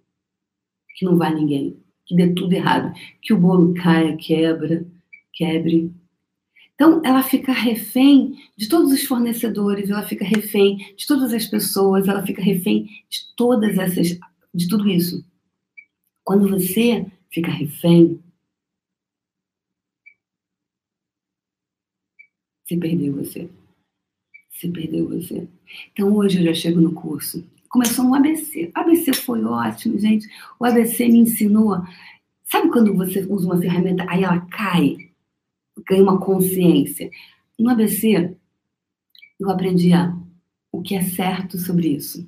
Que 0.95 1.05
não 1.05 1.17
vá 1.17 1.29
ninguém. 1.29 1.77
Que 2.05 2.15
dê 2.15 2.33
tudo 2.33 2.53
errado. 2.53 2.93
Que 3.21 3.33
o 3.33 3.37
bolo 3.37 3.73
caia, 3.73 4.15
quebra, 4.17 4.85
quebre. 5.31 5.91
Então, 6.75 7.01
ela 7.05 7.23
fica 7.23 7.53
refém 7.53 8.37
de 8.57 8.67
todos 8.67 8.91
os 8.91 9.03
fornecedores, 9.03 9.89
ela 9.89 10.03
fica 10.03 10.25
refém 10.25 10.77
de 10.97 11.07
todas 11.07 11.33
as 11.33 11.45
pessoas, 11.45 12.07
ela 12.07 12.25
fica 12.25 12.41
refém 12.41 12.85
de 13.09 13.33
todas 13.37 13.77
essas, 13.77 14.19
de 14.53 14.67
tudo 14.67 14.89
isso. 14.89 15.23
Quando 16.23 16.49
você 16.49 17.05
fica 17.29 17.51
refém, 17.51 18.19
você 22.73 22.77
perdeu 22.77 23.13
você. 23.15 23.49
Você 24.51 24.67
perdeu 24.69 25.09
você. 25.09 25.47
Então, 25.91 26.13
hoje 26.13 26.39
eu 26.39 26.45
já 26.45 26.53
chego 26.53 26.81
no 26.81 26.93
curso. 26.93 27.45
Começou 27.69 28.05
um 28.05 28.15
ABC. 28.15 28.71
O 28.75 28.79
ABC 28.79 29.13
foi 29.13 29.43
ótimo, 29.43 29.99
gente. 29.99 30.27
O 30.59 30.65
ABC 30.65 31.07
me 31.07 31.19
ensinou. 31.19 31.81
Sabe 32.43 32.69
quando 32.71 32.93
você 32.95 33.25
usa 33.27 33.45
uma 33.45 33.59
ferramenta, 33.59 34.05
aí 34.07 34.23
ela 34.23 34.41
cai? 34.41 34.97
ganho 35.87 36.03
uma 36.03 36.19
consciência. 36.19 37.09
No 37.59 37.69
ABC, 37.69 38.35
eu 39.39 39.49
aprendi 39.49 39.91
a, 39.93 40.15
o 40.71 40.81
que 40.81 40.95
é 40.95 41.01
certo 41.01 41.57
sobre 41.57 41.89
isso. 41.89 42.27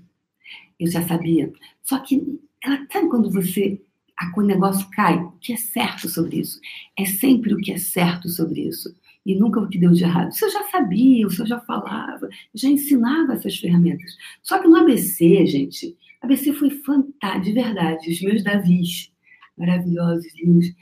Eu 0.79 0.89
já 0.89 1.01
sabia. 1.07 1.53
Só 1.83 1.99
que, 1.99 2.39
ela, 2.63 2.85
sabe 2.91 3.09
quando 3.09 3.31
você. 3.31 3.81
A, 4.17 4.31
o 4.37 4.41
negócio 4.41 4.89
cai? 4.91 5.17
O 5.17 5.31
que 5.33 5.53
é 5.53 5.57
certo 5.57 6.07
sobre 6.09 6.39
isso? 6.39 6.59
É 6.97 7.05
sempre 7.05 7.53
o 7.53 7.57
que 7.57 7.71
é 7.71 7.77
certo 7.77 8.29
sobre 8.29 8.61
isso. 8.61 8.95
E 9.25 9.35
nunca 9.35 9.59
o 9.59 9.67
que 9.67 9.79
deu 9.79 9.91
de 9.91 10.03
errado. 10.03 10.31
Isso 10.31 10.45
eu 10.45 10.51
já 10.51 10.63
sabia, 10.65 11.25
isso 11.25 11.41
eu 11.41 11.47
já 11.47 11.59
falava, 11.61 12.25
eu 12.25 12.29
já 12.53 12.69
ensinava 12.69 13.33
essas 13.33 13.57
ferramentas. 13.57 14.15
Só 14.43 14.59
que 14.59 14.67
no 14.67 14.75
ABC, 14.75 15.45
gente, 15.47 15.97
ABC 16.21 16.53
foi 16.53 16.69
fantástico, 16.69 17.45
de 17.45 17.53
verdade. 17.53 18.11
Os 18.11 18.21
meus 18.21 18.43
Davis, 18.43 19.11
maravilhosos, 19.57 20.25
lindos. 20.35 20.73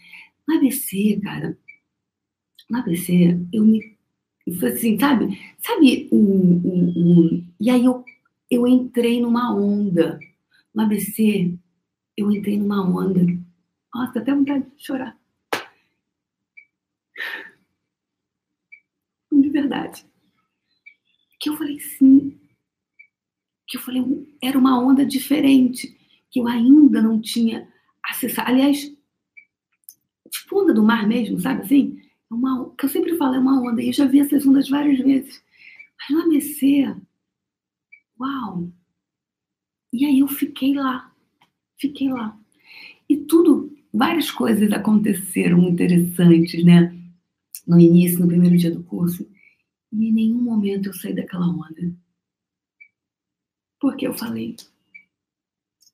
No 0.48 0.56
ABC, 0.58 1.20
cara, 1.24 1.58
no 2.70 2.80
ABC, 2.80 3.40
eu 3.52 3.64
me. 3.66 3.94
Foi 4.60 4.74
assim, 4.74 5.00
sabe? 5.00 5.40
Sabe, 5.60 6.10
um, 6.12 6.18
um, 6.18 6.94
um, 6.98 7.48
e 7.60 7.70
aí 7.70 7.86
eu, 7.86 8.04
eu 8.52 8.68
entrei 8.68 9.22
numa 9.22 9.56
onda. 9.56 10.20
No 10.76 10.84
ABC, 10.84 11.58
eu 12.18 12.32
entrei 12.32 12.58
numa 12.58 12.82
onda. 12.86 13.22
Nossa, 13.94 14.20
até 14.20 14.34
vontade 14.34 14.66
de 14.66 14.86
chorar. 14.86 15.18
De 19.54 19.62
verdade. 19.62 20.04
Que 21.40 21.50
eu 21.50 21.58
falei 21.58 21.80
sim. 21.80 22.40
Que 23.68 23.78
eu 23.78 23.82
falei, 23.82 24.04
era 24.42 24.58
uma 24.58 24.80
onda 24.80 25.06
diferente. 25.06 25.96
Que 26.32 26.40
eu 26.40 26.48
ainda 26.48 27.02
não 27.04 27.22
tinha 27.22 27.68
acessado. 28.04 28.50
Aliás, 28.50 28.92
tipo 30.32 30.60
onda 30.60 30.74
do 30.74 30.84
mar 30.84 31.08
mesmo, 31.08 31.40
sabe 31.40 31.62
assim? 31.62 32.02
uma, 32.32 32.74
que 32.76 32.86
eu 32.86 32.90
sempre 32.90 33.16
falo, 33.16 33.36
é 33.36 33.40
uma 33.40 33.62
onda, 33.62 33.80
e 33.80 33.88
eu 33.88 33.94
já 33.94 34.06
vi 34.08 34.20
essas 34.20 34.44
ondas 34.48 34.68
várias 34.68 34.98
vezes. 34.98 35.40
Mas 36.00 36.10
no 36.10 36.24
ABC, 36.24 36.96
uau! 38.20 38.72
E 39.94 40.04
aí 40.06 40.20
eu 40.20 40.28
fiquei 40.28 40.74
lá, 40.74 41.14
fiquei 41.80 42.10
lá. 42.10 42.36
E 43.08 43.18
tudo, 43.18 43.72
várias 43.94 44.32
coisas 44.32 44.72
aconteceram 44.72 45.62
interessantes, 45.70 46.66
né? 46.66 46.98
No 47.68 47.80
início, 47.80 48.20
no 48.20 48.28
primeiro 48.28 48.58
dia 48.58 48.72
do 48.72 48.84
curso. 48.84 49.32
E 49.94 50.10
em 50.10 50.12
nenhum 50.12 50.42
momento 50.42 50.90
eu 50.90 50.94
saí 50.94 51.14
daquela 51.14 51.48
onda. 51.48 51.96
Porque 53.80 54.08
eu 54.08 54.14
falei, 54.14 54.56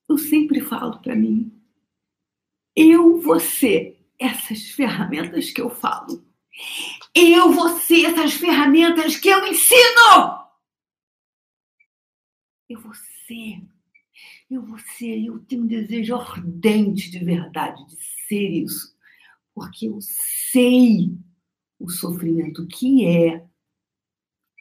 eu 0.07 0.17
sempre 0.17 0.61
falo 0.61 0.99
para 0.99 1.15
mim, 1.15 1.51
eu, 2.73 3.19
você, 3.19 3.99
essas 4.17 4.69
ferramentas 4.69 5.51
que 5.51 5.59
eu 5.59 5.69
falo, 5.69 6.23
eu 7.13 7.69
ser 7.79 8.05
essas 8.05 8.33
ferramentas 8.33 9.17
que 9.17 9.27
eu 9.27 9.45
ensino. 9.45 10.47
Eu 12.69 12.81
ser. 13.27 13.61
Eu 14.49 14.77
ser. 14.97 15.25
Eu 15.25 15.39
tenho 15.39 15.63
um 15.63 15.67
desejo 15.67 16.15
ardente 16.15 17.11
de 17.11 17.19
verdade 17.19 17.85
de 17.87 17.97
ser 18.27 18.49
isso. 18.49 18.97
Porque 19.53 19.87
eu 19.87 19.99
sei 20.01 21.17
o 21.79 21.89
sofrimento 21.89 22.65
que 22.67 23.05
é. 23.05 23.49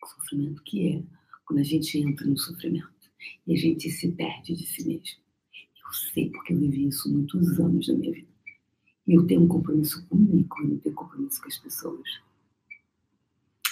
O 0.02 0.06
sofrimento 0.06 0.62
que 0.62 0.88
é 0.88 1.02
quando 1.44 1.60
a 1.60 1.64
gente 1.64 1.98
entra 1.98 2.26
no 2.26 2.36
sofrimento 2.36 2.88
e 3.46 3.54
a 3.54 3.56
gente 3.56 3.90
se 3.90 4.12
perde 4.12 4.54
de 4.54 4.66
si 4.66 4.86
mesmo. 4.86 5.18
Eu 5.84 5.92
sei 6.12 6.30
porque 6.30 6.52
eu 6.52 6.58
vivi 6.58 6.88
isso 6.88 7.10
muitos 7.10 7.58
anos 7.58 7.86
da 7.86 7.94
minha 7.94 8.12
vida. 8.12 8.28
E 9.06 9.14
eu 9.14 9.26
tenho 9.26 9.42
um 9.42 9.48
compromisso 9.48 10.06
comigo, 10.06 10.54
eu 10.60 10.68
não 10.68 10.78
tenho 10.78 10.94
compromisso 10.94 11.40
com 11.40 11.48
as 11.48 11.58
pessoas. 11.58 12.20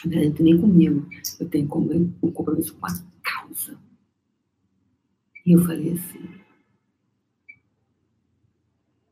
Na 0.04 0.10
verdade, 0.10 0.42
nem 0.42 0.58
comigo, 0.58 1.06
eu 1.38 1.48
tenho 1.48 1.66
um 1.66 2.32
compromisso 2.32 2.74
com 2.76 2.86
a 2.86 3.04
causa. 3.22 3.78
E 5.44 5.52
eu 5.52 5.64
falei 5.64 5.92
assim: 5.92 6.46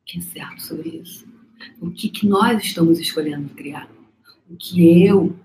que 0.07 0.19
é 0.19 0.23
certo 0.23 0.63
sobre 0.63 0.89
isso? 0.91 1.27
O 1.81 1.91
que, 1.91 2.09
que 2.09 2.27
nós 2.27 2.63
estamos 2.63 2.99
escolhendo 2.99 3.49
criar? 3.55 3.91
O 4.49 4.57
que 4.57 5.05
eu 5.05 5.39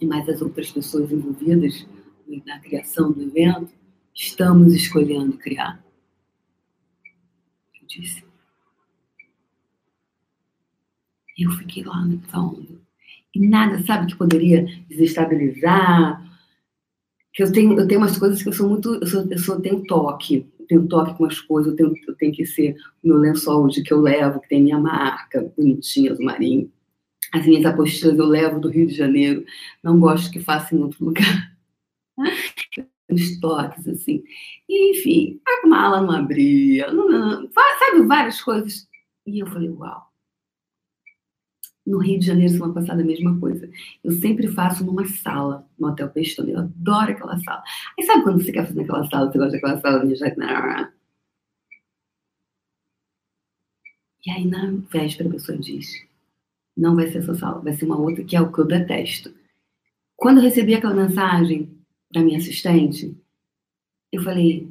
e 0.00 0.06
mais 0.06 0.28
as 0.28 0.40
outras 0.40 0.70
pessoas 0.70 1.10
envolvidas 1.12 1.86
na 2.46 2.58
criação 2.60 3.12
do 3.12 3.22
evento 3.22 3.72
estamos 4.14 4.72
escolhendo 4.74 5.36
criar? 5.36 5.84
Eu 7.80 7.86
disse: 7.86 8.24
eu 11.40 11.50
fiquei 11.52 11.82
lá 11.82 12.04
nessa 12.04 12.38
onda. 12.38 12.80
E 13.34 13.46
nada, 13.46 13.82
sabe, 13.84 14.12
que 14.12 14.18
poderia 14.18 14.66
desestabilizar. 14.88 16.22
Que 17.32 17.42
eu 17.42 17.52
tenho, 17.52 17.78
eu 17.78 17.86
tenho 17.86 18.00
umas 18.00 18.18
coisas 18.18 18.42
que 18.42 18.48
eu 18.48 18.52
sou 18.52 18.68
muito. 18.68 18.94
Eu, 18.94 19.06
sou, 19.06 19.26
eu 19.30 19.38
sou, 19.38 19.60
tenho 19.60 19.82
toque. 19.84 20.46
Eu 20.58 20.66
tenho 20.66 20.86
toque 20.88 21.16
com 21.16 21.24
as 21.24 21.40
coisas. 21.40 21.72
Eu 21.72 21.76
tenho, 21.76 21.94
eu 22.08 22.14
tenho 22.16 22.32
que 22.32 22.44
ser 22.44 22.76
o 23.02 23.08
meu 23.08 23.16
lençol 23.16 23.68
de 23.68 23.82
que 23.82 23.92
eu 23.92 24.00
levo, 24.00 24.40
que 24.40 24.48
tem 24.48 24.62
minha 24.62 24.78
marca, 24.78 25.50
bonitinha, 25.56 26.12
azul 26.12 26.24
marinho. 26.24 26.70
As 27.32 27.46
minhas 27.46 27.64
apostilas 27.64 28.18
eu 28.18 28.26
levo 28.26 28.60
do 28.60 28.68
Rio 28.68 28.86
de 28.86 28.94
Janeiro. 28.94 29.44
Não 29.82 29.98
gosto 29.98 30.30
que 30.30 30.40
faça 30.40 30.74
em 30.74 30.78
outro 30.78 31.04
lugar. 31.04 31.56
Os 33.10 33.40
toques, 33.40 33.88
assim. 33.88 34.22
E, 34.68 34.92
enfim, 34.92 35.40
a 35.46 35.66
mala 35.66 36.00
não 36.00 36.12
abria. 36.12 36.92
Não, 36.92 37.08
não, 37.08 37.50
sabe, 37.52 38.06
várias 38.06 38.40
coisas. 38.40 38.88
E 39.26 39.40
eu 39.40 39.46
falei, 39.46 39.68
uau 39.68 40.10
no 41.90 41.98
Rio 41.98 42.18
de 42.18 42.26
Janeiro, 42.26 42.52
semana 42.52 42.74
passada, 42.74 43.02
a 43.02 43.04
mesma 43.04 43.38
coisa. 43.38 43.68
Eu 44.02 44.12
sempre 44.12 44.46
faço 44.48 44.84
numa 44.84 45.04
sala, 45.06 45.66
no 45.78 45.88
Hotel 45.88 46.08
Pestone. 46.10 46.52
Eu 46.52 46.60
adoro 46.60 47.12
aquela 47.12 47.38
sala. 47.38 47.62
Aí 47.98 48.04
sabe 48.04 48.22
quando 48.22 48.42
você 48.42 48.52
quer 48.52 48.66
fazer 48.66 48.80
naquela 48.80 49.06
sala, 49.08 49.30
você 49.30 49.38
gosta 49.38 49.52
daquela 49.52 49.80
sala? 49.80 50.14
Já... 50.14 50.92
E 54.26 54.30
aí, 54.30 54.46
na 54.46 54.70
véspera, 54.92 55.28
a 55.28 55.32
pessoa 55.32 55.58
diz: 55.58 56.06
não 56.76 56.96
vai 56.96 57.08
ser 57.08 57.22
sala, 57.34 57.60
vai 57.60 57.72
ser 57.72 57.84
uma 57.84 57.98
outra, 57.98 58.24
que 58.24 58.36
é 58.36 58.40
o 58.40 58.52
que 58.52 58.60
eu 58.60 58.66
detesto. 58.66 59.34
Quando 60.16 60.38
eu 60.38 60.44
recebi 60.44 60.74
aquela 60.74 60.94
mensagem 60.94 61.78
da 62.12 62.22
minha 62.22 62.38
assistente, 62.38 63.16
eu 64.12 64.22
falei: 64.22 64.70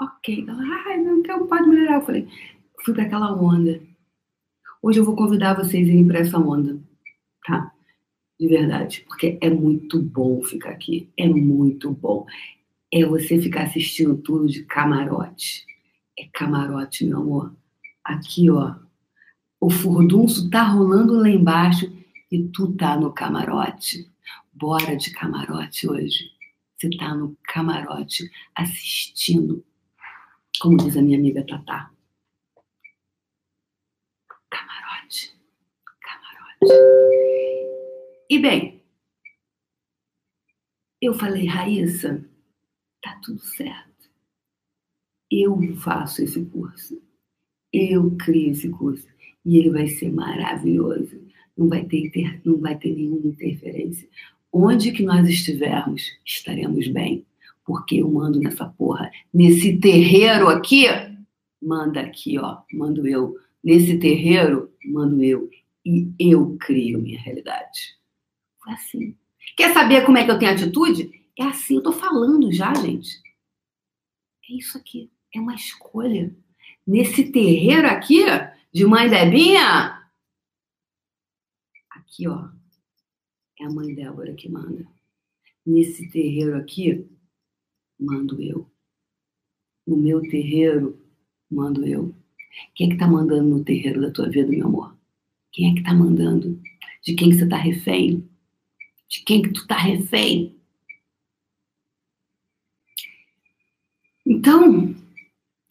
ok. 0.00 0.44
Ela, 0.48 0.62
ai, 0.86 0.98
não, 0.98 1.22
não 1.22 1.46
pode 1.46 1.68
melhorar. 1.68 1.96
Eu 1.96 2.02
falei: 2.02 2.28
fui 2.84 2.94
para 2.94 3.04
aquela 3.04 3.32
onda. 3.34 3.80
Hoje 4.82 4.98
eu 4.98 5.04
vou 5.04 5.14
convidar 5.16 5.54
vocês 5.54 5.88
a 5.88 5.92
irem 5.92 6.06
para 6.06 6.18
essa 6.18 6.38
onda, 6.38 6.80
tá? 7.46 7.72
De 8.38 8.48
verdade, 8.48 9.04
porque 9.06 9.38
é 9.40 9.48
muito 9.48 10.00
bom 10.02 10.42
ficar 10.42 10.70
aqui. 10.70 11.08
É 11.16 11.28
muito 11.28 11.92
bom. 11.92 12.26
É 12.92 13.04
você 13.04 13.40
ficar 13.40 13.64
assistindo 13.64 14.16
tudo 14.16 14.48
de 14.48 14.64
camarote. 14.64 15.64
É 16.18 16.28
camarote, 16.32 17.04
meu 17.06 17.18
amor. 17.18 17.54
Aqui, 18.04 18.50
ó. 18.50 18.74
O 19.60 19.70
furdunço 19.70 20.50
tá 20.50 20.64
rolando 20.64 21.14
lá 21.14 21.28
embaixo 21.28 21.86
e 22.30 22.48
tu 22.48 22.74
tá 22.76 22.96
no 22.96 23.12
camarote. 23.12 24.10
Bora 24.52 24.96
de 24.96 25.10
camarote 25.12 25.88
hoje. 25.88 26.30
Você 26.76 26.90
tá 26.96 27.14
no 27.14 27.36
camarote 27.44 28.30
assistindo, 28.54 29.64
como 30.60 30.76
diz 30.76 30.96
a 30.96 31.02
minha 31.02 31.16
amiga 31.16 31.46
Tatá, 31.46 31.92
E 38.32 38.38
bem, 38.38 38.82
eu 41.02 41.12
falei, 41.12 41.46
Raíssa, 41.46 42.26
tá 43.02 43.20
tudo 43.22 43.38
certo. 43.40 44.08
Eu 45.30 45.54
faço 45.76 46.22
esse 46.22 46.42
curso. 46.46 46.98
Eu 47.72 48.10
crio 48.16 48.52
esse 48.52 48.68
curso. 48.68 49.06
E 49.44 49.58
ele 49.58 49.70
vai 49.70 49.86
ser 49.86 50.12
maravilhoso. 50.12 51.20
Não 51.56 51.68
vai 51.68 51.84
ter, 51.84 52.40
não 52.44 52.58
vai 52.58 52.76
ter 52.76 52.94
nenhuma 52.94 53.26
interferência. 53.26 54.08
Onde 54.52 54.92
que 54.92 55.02
nós 55.02 55.28
estivermos, 55.28 56.02
estaremos 56.24 56.88
bem. 56.88 57.26
Porque 57.64 57.96
eu 57.96 58.10
mando 58.10 58.38
nessa 58.40 58.66
porra. 58.66 59.10
Nesse 59.32 59.78
terreiro 59.78 60.48
aqui, 60.48 60.86
manda 61.60 62.00
aqui, 62.00 62.38
ó. 62.38 62.58
Mando 62.72 63.06
eu. 63.06 63.36
Nesse 63.62 63.98
terreiro, 63.98 64.72
mando 64.84 65.22
eu 65.22 65.48
e 65.84 66.12
eu 66.18 66.56
crio 66.58 67.00
minha 67.00 67.20
realidade. 67.20 67.96
Foi 68.62 68.72
assim. 68.72 69.16
Quer 69.56 69.72
saber 69.72 70.04
como 70.04 70.18
é 70.18 70.24
que 70.24 70.30
eu 70.30 70.38
tenho 70.38 70.52
atitude? 70.52 71.10
É 71.38 71.44
assim, 71.44 71.76
eu 71.76 71.82
tô 71.82 71.92
falando 71.92 72.52
já, 72.52 72.72
gente. 72.74 73.20
É 74.48 74.54
isso 74.54 74.78
aqui. 74.78 75.10
É 75.34 75.40
uma 75.40 75.54
escolha. 75.54 76.34
Nesse 76.86 77.30
terreiro 77.30 77.86
aqui, 77.86 78.24
de 78.72 78.84
mãe 78.84 79.08
Debinha, 79.08 80.02
aqui, 81.90 82.26
ó, 82.26 82.48
é 83.60 83.64
a 83.64 83.70
mãe 83.70 83.94
Débora 83.94 84.34
que 84.34 84.48
manda. 84.48 84.84
Nesse 85.64 86.10
terreiro 86.10 86.56
aqui, 86.56 87.08
mando 87.98 88.42
eu. 88.42 88.68
No 89.86 89.96
meu 89.96 90.20
terreiro, 90.22 91.00
mando 91.50 91.86
eu. 91.86 92.14
Quem 92.74 92.88
é 92.88 92.90
que 92.92 92.98
tá 92.98 93.06
mandando 93.06 93.48
no 93.48 93.64
terreiro 93.64 94.00
da 94.00 94.10
tua 94.10 94.28
vida, 94.28 94.48
meu 94.48 94.66
amor? 94.66 94.96
Quem 95.52 95.70
é 95.70 95.74
que 95.74 95.82
tá 95.82 95.94
mandando? 95.94 96.60
De 97.02 97.14
quem 97.14 97.30
que 97.30 97.36
você 97.36 97.48
tá 97.48 97.56
refém? 97.56 98.28
De 99.08 99.22
quem 99.24 99.42
que 99.42 99.52
tu 99.52 99.66
tá 99.66 99.76
refém? 99.76 100.60
Então, 104.26 104.94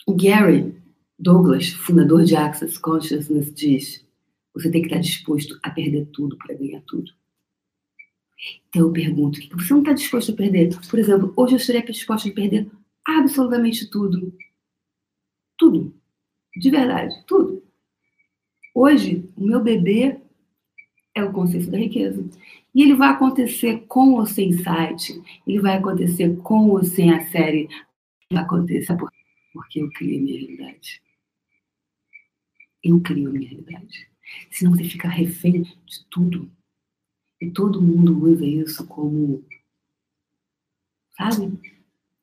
o 0.06 0.15
Gary 0.15 0.81
Douglas, 1.22 1.70
fundador 1.70 2.24
de 2.24 2.36
Access 2.36 2.80
Consciousness, 2.80 3.54
diz: 3.54 4.04
você 4.56 4.72
tem 4.72 4.82
que 4.82 4.88
estar 4.88 5.00
disposto 5.00 5.60
a 5.62 5.70
perder 5.70 6.08
tudo 6.08 6.36
para 6.36 6.56
ganhar 6.56 6.82
tudo. 6.82 7.12
Então 8.68 8.88
eu 8.88 8.92
pergunto: 8.92 9.38
o 9.38 9.42
que 9.42 9.56
você 9.56 9.72
não 9.72 9.82
está 9.82 9.94
disposto 9.94 10.32
a 10.32 10.36
perder? 10.36 10.75
Por 10.90 10.98
exemplo, 10.98 11.32
hoje 11.38 11.54
eu 11.54 11.58
estaria 11.58 11.84
disposto 11.84 12.28
a 12.28 12.32
perder 12.32 12.68
absolutamente 13.06 13.88
tudo. 13.88 14.34
Tudo. 15.58 15.94
De 16.58 16.72
verdade, 16.72 17.13
tudo. 17.28 17.63
Hoje, 18.74 19.30
o 19.38 19.46
meu 19.46 19.62
bebê 19.62 20.20
é 21.13 21.24
o 21.24 21.32
conceito 21.32 21.70
da 21.70 21.78
riqueza. 21.78 22.28
E 22.74 22.82
ele 22.82 22.96
vai 22.96 23.10
acontecer 23.10 23.86
com 23.88 24.13
ou 24.13 24.25
sem 24.25 24.54
site, 24.54 25.22
ele 25.46 25.60
vai 25.60 25.78
acontecer 25.78 26.36
com 26.38 26.70
ou 26.70 26.84
sem 26.84 27.13
a 27.13 27.24
série, 27.28 27.70
vai 28.32 28.42
acontecer 28.42 28.98
porque 29.54 29.82
eu 29.82 29.90
criei 29.92 30.20
minha 30.20 30.40
realidade. 30.40 31.01
Eu 32.84 33.00
crio 33.02 33.32
minha 33.32 33.50
realidade. 33.50 34.10
Senão 34.52 34.72
você 34.72 34.84
fica 34.84 35.08
refém 35.08 35.64
de 35.64 36.06
tudo. 36.10 36.50
E 37.40 37.50
todo 37.50 37.82
mundo 37.82 38.24
usa 38.24 38.46
isso 38.46 38.86
como. 38.88 39.44
Sabe? 41.18 41.60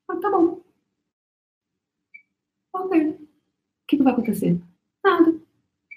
Ah, 0.09 0.17
tá 0.17 0.31
bom. 0.31 0.63
Ok. 2.73 3.11
O 3.11 3.29
que, 3.87 3.97
que 3.97 4.03
vai 4.03 4.13
acontecer? 4.13 4.61
Nada. 5.05 5.35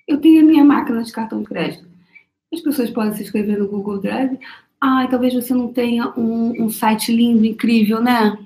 Eu 0.08 0.20
tenho 0.20 0.42
a 0.42 0.46
minha 0.46 0.64
máquina 0.64 1.04
de 1.04 1.12
cartão 1.12 1.42
de 1.42 1.48
crédito. 1.48 1.90
As 2.54 2.62
pessoas 2.62 2.90
podem 2.90 3.14
se 3.14 3.24
inscrever 3.24 3.58
no 3.58 3.68
Google 3.68 4.00
Drive. 4.00 4.40
Ah, 4.80 5.08
talvez 5.10 5.34
você 5.34 5.54
não 5.54 5.72
tenha 5.72 6.10
um, 6.18 6.64
um 6.64 6.70
site 6.70 7.16
lindo, 7.16 7.46
incrível, 7.46 8.02
né? 8.02 8.38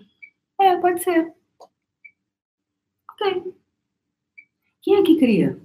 É, 0.60 0.78
pode 0.78 1.04
ser. 1.04 1.34
Ok. 3.12 3.54
Quem 4.82 4.96
é 4.98 5.04
que 5.04 5.18
cria? 5.18 5.65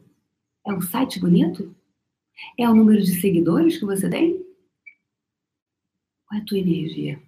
É 0.67 0.73
um 0.73 0.81
site 0.81 1.19
bonito? 1.19 1.75
É 2.59 2.69
o 2.69 2.75
número 2.75 3.03
de 3.03 3.21
seguidores 3.21 3.79
que 3.79 3.85
você 3.85 4.09
tem? 4.09 4.45
Qual 6.27 6.39
é 6.39 6.43
a 6.43 6.45
tua 6.45 6.59
energia? 6.59 7.21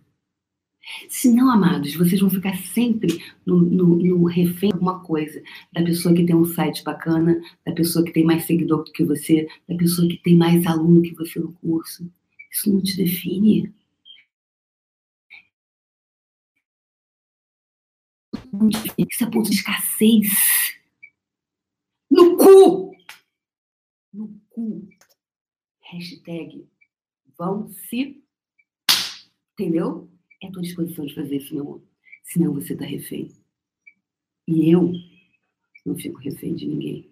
Se 1.08 1.32
não, 1.32 1.50
amados, 1.50 1.94
vocês 1.94 2.20
vão 2.20 2.28
ficar 2.28 2.56
sempre 2.56 3.22
no, 3.46 3.60
no, 3.60 3.96
no, 3.96 4.24
refém 4.24 4.70
de 4.70 4.74
alguma 4.74 5.00
coisa. 5.00 5.42
Da 5.72 5.82
pessoa 5.82 6.14
que 6.14 6.24
tem 6.24 6.34
um 6.34 6.44
site 6.44 6.82
bacana, 6.82 7.40
da 7.64 7.72
pessoa 7.72 8.04
que 8.04 8.12
tem 8.12 8.24
mais 8.24 8.44
seguidor 8.44 8.84
do 8.84 8.92
que 8.92 9.04
você, 9.04 9.46
da 9.68 9.76
pessoa 9.76 10.08
que 10.08 10.18
tem 10.18 10.36
mais 10.36 10.66
aluno 10.66 11.02
que 11.02 11.14
você 11.14 11.38
no 11.38 11.52
curso. 11.54 12.10
Isso 12.50 12.72
não 12.72 12.82
te 12.82 12.96
define. 12.96 13.72
Isso 18.98 19.24
é 19.24 19.30
ponto 19.30 19.48
de 19.48 19.56
escassez. 19.56 20.28
No 22.10 22.36
cu! 22.36 22.91
No 24.12 24.28
cu. 24.50 24.88
Hashtag 25.80 26.68
vão 27.36 27.68
se. 27.68 28.22
Entendeu? 29.52 30.10
É 30.42 30.48
a 30.48 30.52
tua 30.52 30.62
disposição 30.62 31.06
de 31.06 31.14
fazer 31.14 31.36
isso, 31.36 31.54
meu 31.54 31.64
amor. 31.64 31.82
Senão 32.24 32.54
você 32.54 32.76
tá 32.76 32.84
refém. 32.84 33.30
E 34.46 34.70
eu 34.70 34.92
não 35.84 35.96
fico 35.96 36.18
refém 36.18 36.54
de 36.54 36.66
ninguém. 36.66 37.10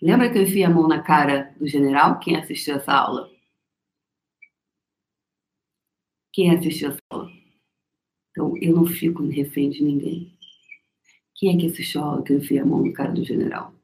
Lembra 0.00 0.30
que 0.30 0.38
eu 0.38 0.42
enfiei 0.42 0.64
a 0.64 0.70
mão 0.70 0.88
na 0.88 1.02
cara 1.02 1.54
do 1.58 1.66
general? 1.66 2.18
Quem 2.18 2.36
assistiu 2.36 2.76
essa 2.76 2.92
aula? 2.92 3.30
Quem 6.32 6.54
assistiu 6.54 6.90
essa 6.90 6.98
aula? 7.10 7.30
Então, 8.30 8.56
eu 8.58 8.74
não 8.74 8.86
fico 8.86 9.24
refém 9.26 9.70
de 9.70 9.82
ninguém. 9.82 10.38
Quem 11.34 11.54
é 11.54 11.58
que 11.58 11.66
assistiu 11.66 12.00
a 12.00 12.04
aula 12.04 12.22
que 12.22 12.32
eu 12.32 12.38
enfiei 12.38 12.60
a 12.60 12.66
mão 12.66 12.84
na 12.84 12.92
cara 12.92 13.12
do 13.12 13.24
general? 13.24 13.74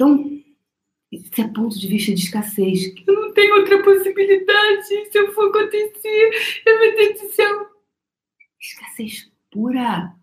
Então, 0.00 0.42
isso 1.12 1.42
é 1.42 1.46
ponto 1.48 1.78
de 1.78 1.86
vista 1.86 2.14
de 2.14 2.22
escassez. 2.22 2.90
Eu 3.06 3.14
não 3.14 3.34
tenho 3.34 3.54
outra 3.56 3.82
possibilidade. 3.82 4.86
Se 4.86 5.18
eu 5.18 5.30
for 5.34 5.50
acontecer, 5.50 6.62
eu 6.64 6.80
meu 6.80 6.96
Deus 6.96 7.20
do 7.20 7.28
céu. 7.34 7.66
Escassez 8.58 9.30
pura. 9.50 10.16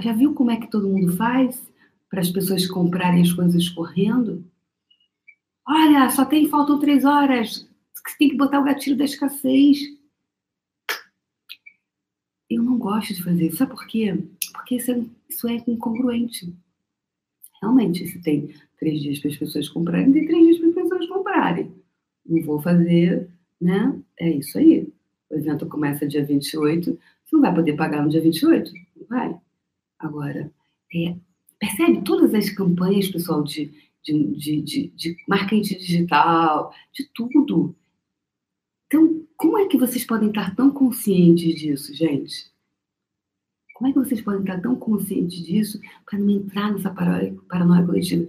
Já 0.00 0.14
viu 0.14 0.32
como 0.32 0.50
é 0.50 0.56
que 0.56 0.70
todo 0.70 0.88
mundo 0.88 1.14
faz 1.14 1.62
para 2.08 2.20
as 2.20 2.30
pessoas 2.30 2.66
comprarem 2.66 3.20
as 3.20 3.34
coisas 3.34 3.68
correndo? 3.68 4.50
Olha, 5.68 6.08
só 6.08 6.24
tem, 6.24 6.48
faltam 6.48 6.80
três 6.80 7.04
horas. 7.04 7.68
Você 7.92 8.16
tem 8.18 8.30
que 8.30 8.36
botar 8.36 8.60
o 8.60 8.64
gatilho 8.64 8.96
da 8.96 9.04
escassez. 9.04 9.78
Eu 12.48 12.62
não 12.62 12.78
gosto 12.78 13.12
de 13.12 13.22
fazer 13.22 13.48
isso. 13.48 13.58
Sabe 13.58 13.72
por 13.72 13.86
quê? 13.86 14.16
Porque 14.54 14.76
isso 14.76 14.90
é, 14.90 15.04
isso 15.28 15.48
é 15.48 15.56
incongruente. 15.66 16.56
Realmente, 17.62 18.08
se 18.08 18.20
tem 18.20 18.52
três 18.78 19.00
dias 19.00 19.20
para 19.20 19.30
as 19.30 19.36
pessoas 19.36 19.68
comprarem, 19.68 20.12
tem 20.12 20.26
três 20.26 20.44
dias 20.44 20.58
para 20.58 20.68
as 20.68 20.74
pessoas 20.74 21.08
comprarem. 21.08 21.72
Não 22.26 22.42
vou 22.42 22.60
fazer, 22.60 23.28
né? 23.60 23.96
É 24.18 24.28
isso 24.28 24.58
aí. 24.58 24.92
O 25.30 25.36
evento 25.36 25.66
começa 25.66 26.06
dia 26.06 26.24
28, 26.24 26.90
você 26.90 27.36
não 27.36 27.40
vai 27.40 27.54
poder 27.54 27.74
pagar 27.74 28.02
no 28.02 28.10
dia 28.10 28.20
28? 28.20 28.72
Não 28.96 29.06
vai. 29.06 29.38
Agora, 29.98 30.50
é, 30.92 31.14
percebe 31.58 32.02
todas 32.02 32.34
as 32.34 32.50
campanhas, 32.50 33.08
pessoal, 33.08 33.44
de, 33.44 33.72
de, 34.02 34.34
de, 34.34 34.60
de, 34.60 34.86
de 34.88 35.16
marketing 35.28 35.78
digital, 35.78 36.74
de 36.92 37.08
tudo. 37.14 37.74
Então, 38.86 39.24
como 39.36 39.56
é 39.56 39.66
que 39.68 39.78
vocês 39.78 40.04
podem 40.04 40.28
estar 40.28 40.54
tão 40.56 40.70
conscientes 40.70 41.54
disso, 41.54 41.94
gente? 41.94 42.51
Como 43.82 43.90
é 43.90 43.94
que 43.94 44.08
vocês 44.08 44.20
podem 44.20 44.42
estar 44.42 44.60
tão 44.60 44.76
conscientes 44.76 45.44
disso 45.44 45.80
para 46.08 46.16
não 46.16 46.30
entrar 46.30 46.70
nessa 46.70 46.88
paranoia 46.88 47.84
coletiva? 47.84 48.28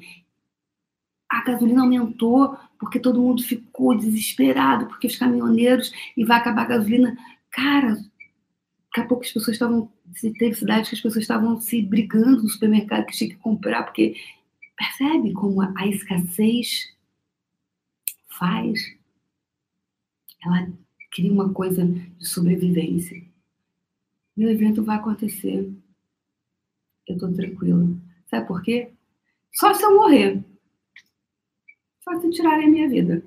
A 1.29 1.43
gasolina 1.43 1.83
aumentou 1.83 2.57
porque 2.79 2.99
todo 2.99 3.21
mundo 3.21 3.43
ficou 3.43 3.95
desesperado, 3.95 4.87
porque 4.87 5.05
os 5.05 5.15
caminhoneiros 5.15 5.93
e 6.17 6.25
vai 6.25 6.39
acabar 6.39 6.63
a 6.63 6.69
gasolina. 6.69 7.15
Cara, 7.51 7.93
daqui 7.93 9.01
a 9.01 9.05
pouco 9.05 9.23
as 9.23 9.31
pessoas 9.31 9.53
estavam. 9.53 9.91
Teve 10.19 10.55
cidades 10.55 10.89
que 10.89 10.95
as 10.95 11.01
pessoas 11.01 11.21
estavam 11.21 11.61
se 11.61 11.83
brigando 11.83 12.41
no 12.41 12.49
supermercado 12.49 13.05
que 13.05 13.15
tinha 13.15 13.29
que 13.29 13.35
comprar, 13.35 13.83
porque 13.83 14.15
percebe 14.75 15.33
como 15.33 15.61
a 15.61 15.85
escassez 15.85 16.95
faz? 18.39 18.91
Ela 20.43 20.67
cria 21.11 21.31
uma 21.31 21.53
coisa 21.53 21.85
de 21.85 22.27
sobrevivência. 22.27 23.31
Meu 24.35 24.49
evento 24.49 24.83
vai 24.83 24.97
acontecer. 24.97 25.71
Eu 27.07 27.17
tô 27.17 27.31
tranquila. 27.31 27.87
Sabe 28.27 28.47
por 28.47 28.61
quê? 28.63 28.91
Só 29.51 29.73
se 29.73 29.83
eu 29.83 29.95
morrer. 29.95 30.43
Só 32.03 32.19
se 32.19 32.29
tirarem 32.31 32.67
a 32.67 32.71
minha 32.71 32.89
vida. 32.89 33.23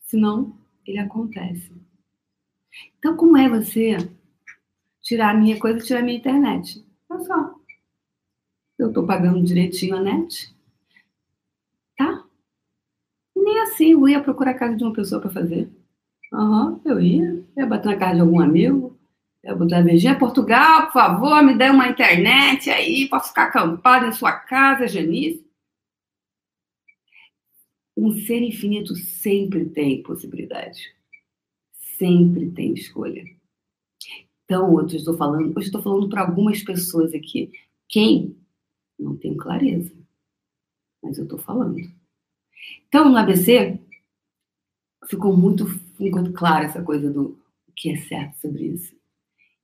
Senão, 0.00 0.58
ele 0.84 0.98
acontece. 0.98 1.72
Então, 2.98 3.16
como 3.16 3.36
é 3.36 3.48
você 3.48 3.96
tirar 5.00 5.34
a 5.34 5.38
minha 5.38 5.58
coisa 5.58 5.78
e 5.78 5.82
tirar 5.82 6.00
a 6.00 6.02
minha 6.02 6.18
internet? 6.18 6.84
Olha 7.08 7.24
só. 7.24 7.60
Eu 8.78 8.92
tô 8.92 9.06
pagando 9.06 9.42
direitinho 9.42 9.96
a 9.96 10.00
net. 10.00 10.54
Tá? 11.96 12.24
Nem 13.36 13.60
assim 13.60 13.92
eu 13.92 14.08
ia 14.08 14.22
procurar 14.22 14.52
a 14.52 14.58
casa 14.58 14.76
de 14.76 14.84
uma 14.84 14.92
pessoa 14.92 15.20
para 15.20 15.30
fazer. 15.30 15.70
Aham, 16.32 16.72
uhum, 16.72 16.80
eu 16.84 17.00
ia. 17.00 17.44
Ia 17.56 17.66
bater 17.66 17.88
na 17.88 17.96
casa 17.96 18.14
de 18.16 18.20
algum 18.20 18.40
amigo. 18.40 18.99
Eu 19.42 19.56
botar 19.56 19.80
Virgínia, 19.80 20.18
Portugal, 20.18 20.86
por 20.86 20.92
favor, 20.92 21.42
me 21.42 21.56
dê 21.56 21.70
uma 21.70 21.88
internet 21.88 22.68
aí, 22.68 23.08
posso 23.08 23.28
ficar 23.28 23.44
acampado 23.44 24.06
em 24.06 24.12
sua 24.12 24.32
casa, 24.32 24.86
Janice. 24.86 25.48
Um 27.96 28.12
ser 28.12 28.42
infinito 28.42 28.94
sempre 28.94 29.64
tem 29.70 30.02
possibilidade. 30.02 30.94
Sempre 31.98 32.50
tem 32.50 32.74
escolha. 32.74 33.24
Então, 34.44 34.78
eu 34.78 34.86
estou 34.86 35.16
falando, 35.16 35.56
hoje 35.56 35.66
estou 35.66 35.82
falando 35.82 36.08
para 36.08 36.22
algumas 36.22 36.62
pessoas 36.62 37.14
aqui. 37.14 37.50
Quem 37.88 38.36
Não 38.98 39.16
tenho 39.16 39.36
clareza. 39.36 39.94
Mas 41.02 41.16
eu 41.16 41.24
estou 41.24 41.38
falando. 41.38 41.78
Então, 42.86 43.08
no 43.08 43.16
ABC, 43.16 43.80
ficou 45.06 45.34
muito, 45.34 45.64
muito 45.98 46.32
clara 46.34 46.66
essa 46.66 46.82
coisa 46.82 47.10
do 47.10 47.38
o 47.68 47.72
que 47.72 47.90
é 47.90 47.96
certo 47.96 48.36
sobre 48.38 48.64
isso. 48.64 48.99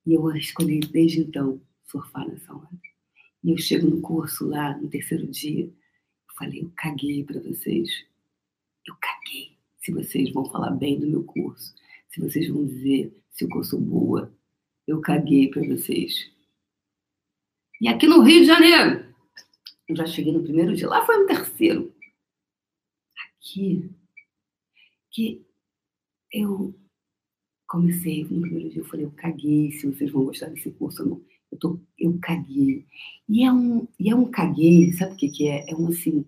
E 0.06 0.14
eu 0.14 0.30
escolhi 0.36 0.80
desde 0.80 1.20
então 1.20 1.60
surfar 1.84 2.28
nessa 2.28 2.54
onda. 2.54 2.80
E 3.42 3.50
eu 3.50 3.58
chego 3.58 3.88
no 3.88 4.00
curso 4.00 4.46
lá, 4.46 4.76
no 4.78 4.88
terceiro 4.88 5.26
dia, 5.26 5.64
eu 5.64 6.34
falei, 6.36 6.62
eu 6.62 6.72
caguei 6.76 7.24
para 7.24 7.40
vocês. 7.40 8.06
Eu 8.86 8.94
caguei 9.00 9.56
se 9.78 9.92
vocês 9.92 10.32
vão 10.32 10.44
falar 10.46 10.70
bem 10.70 10.98
do 10.98 11.06
meu 11.06 11.24
curso, 11.24 11.74
se 12.08 12.20
vocês 12.20 12.48
vão 12.48 12.66
dizer 12.66 13.12
se 13.30 13.44
eu 13.44 13.64
sou 13.64 13.80
boa. 13.80 14.32
Eu 14.86 15.00
caguei 15.00 15.48
para 15.48 15.66
vocês. 15.66 16.30
E 17.80 17.88
aqui 17.88 18.06
no 18.06 18.22
Rio 18.22 18.40
de 18.40 18.46
Janeiro, 18.46 19.12
eu 19.88 19.96
já 19.96 20.06
cheguei 20.06 20.32
no 20.32 20.42
primeiro 20.42 20.74
dia, 20.74 20.88
lá 20.88 21.04
foi 21.04 21.18
no 21.18 21.26
terceiro. 21.26 21.92
Aqui, 23.26 23.90
que 25.10 25.44
eu 26.32 26.74
comecei 27.76 28.24
no 28.24 28.40
primeiro 28.40 28.70
dia, 28.70 28.80
eu 28.80 28.86
falei, 28.86 29.04
eu 29.04 29.10
caguei 29.12 29.70
se 29.70 29.86
vocês 29.86 30.10
vão 30.10 30.24
gostar 30.24 30.48
desse 30.48 30.70
curso 30.72 31.02
ou 31.02 31.08
não. 31.10 31.24
Eu, 31.52 31.58
tô, 31.58 31.80
eu 31.98 32.18
caguei. 32.20 32.86
E 33.28 33.44
é 33.44 33.52
um, 33.52 33.86
e 34.00 34.10
é 34.10 34.14
um 34.14 34.30
caguei, 34.30 34.92
sabe 34.92 35.12
o 35.12 35.16
que, 35.16 35.28
que 35.28 35.48
é? 35.48 35.70
É 35.70 35.76
um 35.76 35.88
assim. 35.88 36.24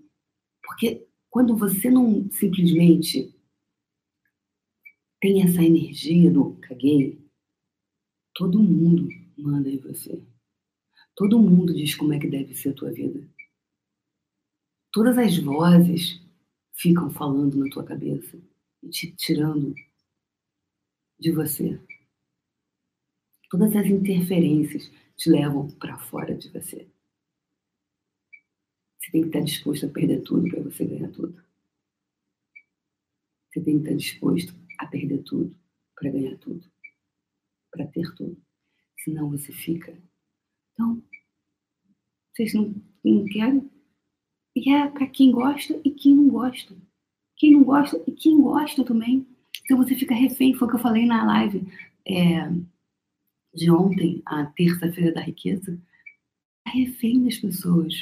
Porque 0.62 1.06
quando 1.30 1.56
você 1.56 1.90
não 1.90 2.30
simplesmente 2.30 3.34
tem 5.20 5.42
essa 5.42 5.62
energia 5.62 6.30
do 6.30 6.52
caguei, 6.60 7.18
todo 8.34 8.62
mundo 8.62 9.08
manda 9.36 9.70
em 9.70 9.78
você. 9.78 10.22
Todo 11.16 11.40
mundo 11.40 11.74
diz 11.74 11.94
como 11.94 12.12
é 12.12 12.18
que 12.18 12.28
deve 12.28 12.54
ser 12.54 12.70
a 12.70 12.74
tua 12.74 12.92
vida. 12.92 13.26
Todas 14.92 15.16
as 15.16 15.36
vozes 15.38 16.20
ficam 16.74 17.10
falando 17.10 17.56
na 17.56 17.70
tua 17.70 17.84
cabeça 17.84 18.38
e 18.82 18.88
te 18.90 19.10
tirando 19.12 19.74
de 21.18 21.32
você. 21.32 21.80
Todas 23.50 23.74
as 23.74 23.86
interferências 23.86 24.90
te 25.16 25.30
levam 25.30 25.70
para 25.72 25.98
fora 25.98 26.34
de 26.34 26.50
você. 26.50 26.88
Você 28.98 29.12
tem 29.12 29.22
que 29.22 29.28
estar 29.28 29.40
disposto 29.40 29.86
a 29.86 29.88
perder 29.88 30.22
tudo 30.22 30.48
para 30.48 30.62
você 30.62 30.84
ganhar 30.84 31.10
tudo. 31.10 31.42
Você 33.48 33.60
tem 33.62 33.78
que 33.78 33.84
estar 33.84 33.96
disposto 33.96 34.54
a 34.78 34.86
perder 34.86 35.22
tudo 35.24 35.56
para 35.94 36.10
ganhar 36.10 36.36
tudo, 36.38 36.70
para 37.70 37.86
ter 37.86 38.14
tudo. 38.14 38.40
Senão 38.98 39.30
você 39.30 39.52
fica. 39.52 39.96
Então, 40.72 41.02
vocês 42.32 42.52
não, 42.54 42.74
não 43.02 43.24
querem? 43.24 43.70
E 44.54 44.70
é 44.70 44.88
para 44.88 45.06
quem 45.06 45.32
gosta 45.32 45.80
e 45.84 45.90
quem 45.90 46.14
não 46.14 46.28
gosta. 46.28 46.76
Quem 47.36 47.52
não 47.52 47.64
gosta 47.64 48.02
e 48.06 48.12
quem 48.12 48.40
gosta 48.40 48.84
também. 48.84 49.26
Então 49.68 49.76
você 49.76 49.94
fica 49.94 50.14
refém, 50.14 50.54
foi 50.54 50.66
o 50.66 50.70
que 50.70 50.76
eu 50.76 50.80
falei 50.80 51.04
na 51.04 51.26
live 51.26 51.68
é, 52.06 52.50
de 53.54 53.70
ontem, 53.70 54.22
a 54.24 54.46
terça-feira 54.46 55.12
da 55.12 55.20
riqueza. 55.20 55.78
É 56.66 56.70
refém 56.70 57.22
das 57.22 57.36
pessoas. 57.36 57.94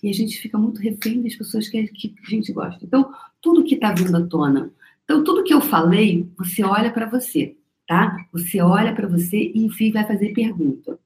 E 0.00 0.08
a 0.08 0.12
gente 0.12 0.38
fica 0.38 0.56
muito 0.56 0.80
refém 0.80 1.20
das 1.20 1.34
pessoas 1.34 1.68
que, 1.68 1.88
que 1.88 2.14
a 2.24 2.30
gente 2.30 2.52
gosta. 2.52 2.84
Então, 2.84 3.12
tudo 3.40 3.64
que 3.64 3.74
está 3.74 3.92
vindo 3.92 4.16
à 4.16 4.24
tona. 4.28 4.72
Então, 5.02 5.24
tudo 5.24 5.42
que 5.42 5.52
eu 5.52 5.60
falei, 5.60 6.30
você 6.38 6.62
olha 6.62 6.92
para 6.92 7.06
você, 7.06 7.56
tá? 7.84 8.16
Você 8.30 8.60
olha 8.60 8.94
para 8.94 9.08
você 9.08 9.50
e, 9.52 9.64
enfim, 9.64 9.90
vai 9.90 10.06
fazer 10.06 10.32
pergunta. 10.32 11.00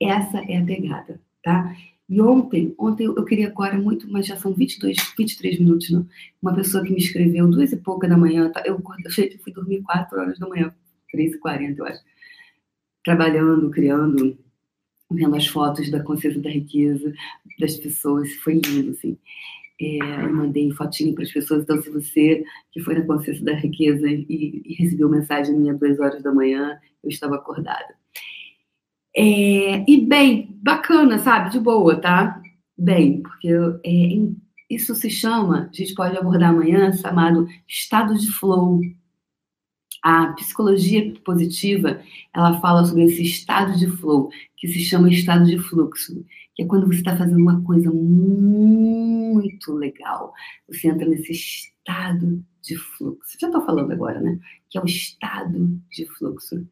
Essa 0.00 0.38
é 0.48 0.58
a 0.58 0.64
pegada, 0.64 1.20
tá? 1.42 1.74
E 2.08 2.22
ontem, 2.22 2.74
ontem 2.78 3.04
eu 3.04 3.24
queria 3.24 3.48
agora 3.48 3.78
muito, 3.78 4.10
mas 4.10 4.26
já 4.26 4.36
são 4.36 4.54
22, 4.54 4.96
23 5.16 5.58
minutos, 5.58 5.90
não? 5.90 6.06
Uma 6.40 6.54
pessoa 6.54 6.82
que 6.82 6.90
me 6.90 6.98
escreveu 6.98 7.46
duas 7.48 7.70
e 7.72 7.76
pouca 7.76 8.08
da 8.08 8.16
manhã, 8.16 8.50
tá? 8.50 8.62
eu, 8.64 8.76
eu 8.80 9.38
fui 9.40 9.52
dormir 9.52 9.82
quatro 9.82 10.18
horas 10.18 10.38
da 10.38 10.48
manhã, 10.48 10.74
três 11.10 11.34
e 11.34 11.38
quarenta, 11.38 11.82
eu 11.82 11.86
acho. 11.86 12.00
Trabalhando, 13.04 13.70
criando, 13.70 14.38
vendo 15.10 15.36
as 15.36 15.46
fotos 15.46 15.90
da 15.90 16.02
consciência 16.02 16.40
da 16.40 16.50
riqueza 16.50 17.12
das 17.58 17.76
pessoas, 17.76 18.32
foi 18.36 18.54
lindo, 18.54 18.92
assim. 18.92 19.18
É, 19.80 20.24
eu 20.24 20.34
mandei 20.34 20.70
fotinho 20.72 21.14
para 21.14 21.22
as 21.22 21.32
pessoas, 21.32 21.62
então 21.62 21.80
se 21.80 21.88
você 21.90 22.42
que 22.72 22.80
foi 22.80 22.94
na 22.94 23.06
consciência 23.06 23.44
da 23.44 23.54
riqueza 23.54 24.08
e, 24.08 24.62
e 24.64 24.74
recebeu 24.74 25.08
mensagem 25.08 25.56
minha 25.56 25.74
duas 25.74 26.00
horas 26.00 26.22
da 26.22 26.32
manhã, 26.32 26.78
eu 27.02 27.10
estava 27.10 27.36
acordada. 27.36 27.94
É, 29.16 29.90
e 29.90 30.06
bem, 30.06 30.58
bacana, 30.62 31.18
sabe? 31.18 31.50
De 31.50 31.60
boa, 31.60 32.00
tá? 32.00 32.40
Bem, 32.76 33.22
porque 33.22 33.48
é, 33.84 33.90
isso 34.70 34.94
se 34.94 35.10
chama, 35.10 35.68
a 35.72 35.76
gente 35.76 35.94
pode 35.94 36.16
abordar 36.16 36.50
amanhã, 36.50 36.92
chamado 36.92 37.46
estado 37.66 38.16
de 38.16 38.30
flow. 38.30 38.80
A 40.02 40.32
psicologia 40.34 41.12
positiva, 41.24 42.00
ela 42.32 42.60
fala 42.60 42.84
sobre 42.84 43.04
esse 43.04 43.22
estado 43.22 43.76
de 43.76 43.88
flow, 43.88 44.30
que 44.56 44.68
se 44.68 44.80
chama 44.80 45.10
estado 45.10 45.44
de 45.44 45.58
fluxo, 45.58 46.24
que 46.54 46.62
é 46.62 46.66
quando 46.66 46.86
você 46.86 46.98
está 46.98 47.16
fazendo 47.16 47.40
uma 47.40 47.62
coisa 47.62 47.90
muito 47.90 49.72
legal. 49.72 50.32
Você 50.68 50.88
entra 50.88 51.08
nesse 51.08 51.32
estado 51.32 52.44
de 52.62 52.76
fluxo. 52.76 53.38
Já 53.40 53.48
estou 53.48 53.64
falando 53.64 53.90
agora, 53.90 54.20
né? 54.20 54.38
Que 54.70 54.78
é 54.78 54.82
o 54.82 54.86
estado 54.86 55.80
de 55.90 56.06
fluxo. 56.06 56.64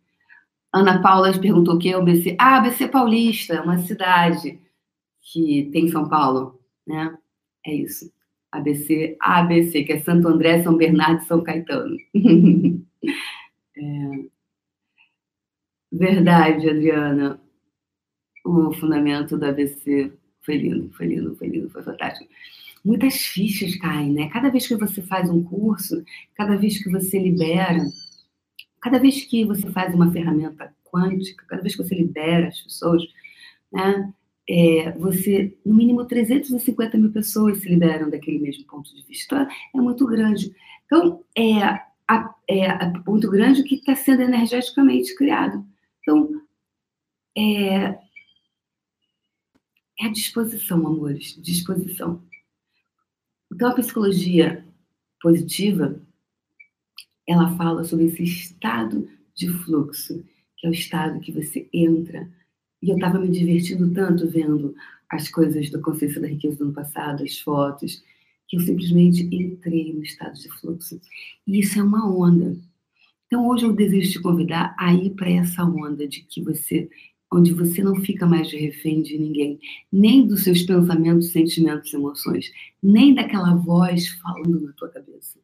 Ana 0.76 1.00
Paula 1.00 1.32
perguntou 1.38 1.74
o 1.74 1.78
que 1.78 1.90
é 1.90 1.96
o 1.96 2.00
ABC. 2.00 2.36
Ah, 2.38 2.58
ABC 2.58 2.88
Paulista, 2.88 3.62
uma 3.62 3.78
cidade 3.78 4.60
que 5.20 5.68
tem 5.72 5.86
em 5.86 5.90
São 5.90 6.08
Paulo, 6.08 6.60
né? 6.86 7.16
É 7.66 7.74
isso. 7.74 8.12
ABC, 8.52 9.16
ABC, 9.20 9.84
que 9.84 9.92
é 9.92 10.00
Santo 10.00 10.28
André, 10.28 10.62
São 10.62 10.76
Bernardo 10.76 11.22
e 11.22 11.26
São 11.26 11.42
Caetano. 11.42 11.96
é... 13.76 14.26
Verdade, 15.92 16.68
Adriana. 16.68 17.40
O 18.44 18.72
fundamento 18.72 19.36
do 19.36 19.44
ABC 19.44 20.12
foi 20.42 20.58
lindo, 20.58 20.90
foi 20.92 21.06
lindo, 21.06 21.34
foi 21.36 21.48
lindo, 21.48 21.70
foi 21.70 21.82
fantástico. 21.82 22.30
Muitas 22.84 23.16
fichas 23.16 23.74
caem, 23.76 24.12
né? 24.12 24.28
Cada 24.28 24.48
vez 24.48 24.68
que 24.68 24.76
você 24.76 25.02
faz 25.02 25.28
um 25.28 25.42
curso, 25.42 26.04
cada 26.36 26.56
vez 26.56 26.82
que 26.82 26.88
você 26.88 27.18
libera, 27.18 27.84
Cada 28.86 29.00
vez 29.00 29.24
que 29.24 29.44
você 29.44 29.68
faz 29.72 29.92
uma 29.92 30.12
ferramenta 30.12 30.72
quântica, 30.84 31.44
cada 31.48 31.60
vez 31.60 31.74
que 31.74 31.82
você 31.82 31.92
libera 31.92 32.46
as 32.46 32.60
pessoas, 32.60 33.02
né, 33.72 34.14
é, 34.48 34.92
você, 34.92 35.58
no 35.66 35.74
mínimo 35.74 36.04
350 36.04 36.96
mil 36.96 37.10
pessoas 37.10 37.58
se 37.58 37.68
liberam 37.68 38.08
daquele 38.08 38.38
mesmo 38.38 38.64
ponto 38.64 38.94
de 38.94 39.02
vista. 39.02 39.48
Então, 39.70 39.80
é 39.80 39.82
muito 39.82 40.06
grande. 40.06 40.54
Então, 40.84 41.24
é, 41.36 41.64
a, 42.06 42.32
é 42.48 42.92
muito 43.04 43.28
grande 43.28 43.62
o 43.62 43.64
que 43.64 43.74
está 43.74 43.96
sendo 43.96 44.22
energeticamente 44.22 45.16
criado. 45.16 45.66
Então, 46.00 46.40
é, 47.36 47.98
é 49.98 50.06
a 50.06 50.12
disposição, 50.12 50.86
amores, 50.86 51.36
disposição. 51.42 52.22
Então, 53.52 53.68
a 53.68 53.74
psicologia 53.74 54.64
positiva 55.20 56.00
ela 57.26 57.56
fala 57.56 57.84
sobre 57.84 58.06
esse 58.06 58.22
estado 58.22 59.08
de 59.34 59.48
fluxo, 59.48 60.24
que 60.56 60.66
é 60.66 60.70
o 60.70 60.72
estado 60.72 61.20
que 61.20 61.32
você 61.32 61.68
entra. 61.72 62.28
E 62.82 62.90
eu 62.90 62.96
estava 62.96 63.18
me 63.18 63.28
divertindo 63.28 63.92
tanto 63.92 64.28
vendo 64.28 64.74
as 65.10 65.28
coisas 65.28 65.70
da 65.70 65.80
Consciência 65.80 66.20
da 66.20 66.28
Riqueza 66.28 66.58
do 66.58 66.64
ano 66.64 66.72
passado, 66.72 67.22
as 67.22 67.38
fotos, 67.38 68.02
que 68.48 68.56
eu 68.56 68.60
simplesmente 68.60 69.28
entrei 69.32 69.92
no 69.92 70.02
estado 70.02 70.34
de 70.34 70.48
fluxo. 70.60 71.00
E 71.46 71.58
isso 71.58 71.78
é 71.78 71.82
uma 71.82 72.08
onda. 72.08 72.56
Então 73.26 73.46
hoje 73.48 73.64
eu 73.64 73.72
desejo 73.72 74.12
te 74.12 74.20
convidar 74.20 74.74
a 74.78 74.94
ir 74.94 75.10
para 75.10 75.30
essa 75.30 75.64
onda 75.64 76.06
de 76.06 76.22
que 76.22 76.42
você 76.42 76.88
onde 77.32 77.52
você 77.52 77.82
não 77.82 77.96
fica 77.96 78.24
mais 78.24 78.48
de 78.48 78.56
refém 78.56 79.02
de 79.02 79.18
ninguém, 79.18 79.58
nem 79.92 80.24
dos 80.24 80.44
seus 80.44 80.62
pensamentos, 80.62 81.32
sentimentos, 81.32 81.92
emoções, 81.92 82.52
nem 82.80 83.12
daquela 83.12 83.56
voz 83.56 84.08
falando 84.10 84.60
na 84.60 84.72
tua 84.74 84.88
cabeça 84.88 85.40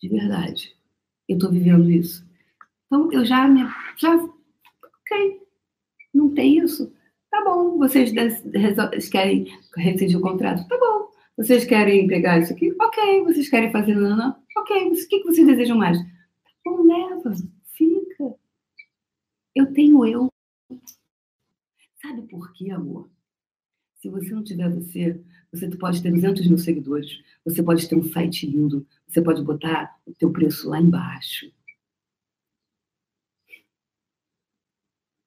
de 0.00 0.08
verdade. 0.08 0.76
Eu 1.28 1.36
estou 1.36 1.50
vivendo 1.50 1.90
isso. 1.90 2.26
Então, 2.86 3.12
eu 3.12 3.24
já, 3.24 3.48
me, 3.48 3.62
já, 3.96 4.14
ok, 4.14 5.40
não 6.14 6.32
tem 6.32 6.58
isso. 6.58 6.92
Tá 7.30 7.44
bom, 7.44 7.76
vocês 7.78 8.12
querem 9.08 9.46
rescindir 9.76 10.18
o 10.18 10.22
contrato? 10.22 10.66
Tá 10.68 10.78
bom. 10.78 11.10
Vocês 11.36 11.66
querem 11.66 12.06
pegar 12.06 12.38
isso 12.38 12.52
aqui? 12.52 12.74
Ok. 12.80 13.24
Vocês 13.24 13.48
querem 13.50 13.70
fazer 13.70 13.94
não? 13.94 14.36
Ok. 14.56 14.90
O 14.90 15.08
que 15.08 15.22
vocês 15.24 15.46
desejam 15.46 15.76
mais? 15.76 15.98
Tá 15.98 16.06
bom, 16.64 16.82
leva, 16.82 17.34
fica. 17.64 18.34
Eu 19.54 19.72
tenho 19.74 20.06
eu. 20.06 20.32
Sabe 22.00 22.22
por 22.22 22.52
quê, 22.54 22.70
amor? 22.70 23.10
Se 23.96 24.08
você 24.08 24.30
não 24.30 24.42
tiver 24.42 24.70
você, 24.70 25.20
você 25.52 25.68
pode 25.76 26.02
ter 26.02 26.10
200 26.10 26.46
mil 26.46 26.58
seguidores, 26.58 27.22
você 27.44 27.62
pode 27.62 27.88
ter 27.88 27.96
um 27.96 28.04
site 28.04 28.46
lindo, 28.46 28.86
você 29.06 29.22
pode 29.22 29.42
botar 29.42 30.00
o 30.06 30.14
teu 30.14 30.32
preço 30.32 30.68
lá 30.68 30.80
embaixo. 30.80 31.50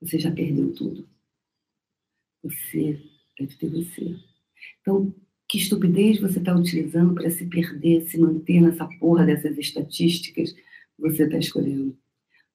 Você 0.01 0.19
já 0.19 0.31
perdeu 0.31 0.73
tudo. 0.73 1.07
Você 2.43 3.01
Deve 3.39 3.55
ter 3.55 3.69
você. 3.69 4.15
Então, 4.81 5.15
que 5.47 5.57
estupidez 5.57 6.19
você 6.19 6.39
está 6.39 6.53
utilizando 6.53 7.13
para 7.13 7.29
se 7.29 7.45
perder, 7.45 8.01
se 8.01 8.19
manter 8.19 8.59
nessa 8.61 8.85
porra 8.99 9.25
dessas 9.25 9.57
estatísticas 9.57 10.51
que 10.51 10.61
você 10.99 11.23
está 11.23 11.37
escolhendo? 11.37 11.97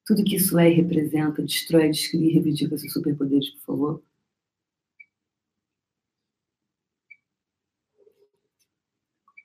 Tudo 0.05 0.23
que 0.23 0.37
isso 0.37 0.59
é 0.59 0.71
e 0.71 0.75
representa, 0.75 1.43
destrói, 1.43 1.89
descreve 1.89 2.27
e 2.27 2.33
reivindica 2.33 2.77
seus 2.77 2.93
superpoderes, 2.93 3.51
por 3.51 3.63
favor. 3.63 4.03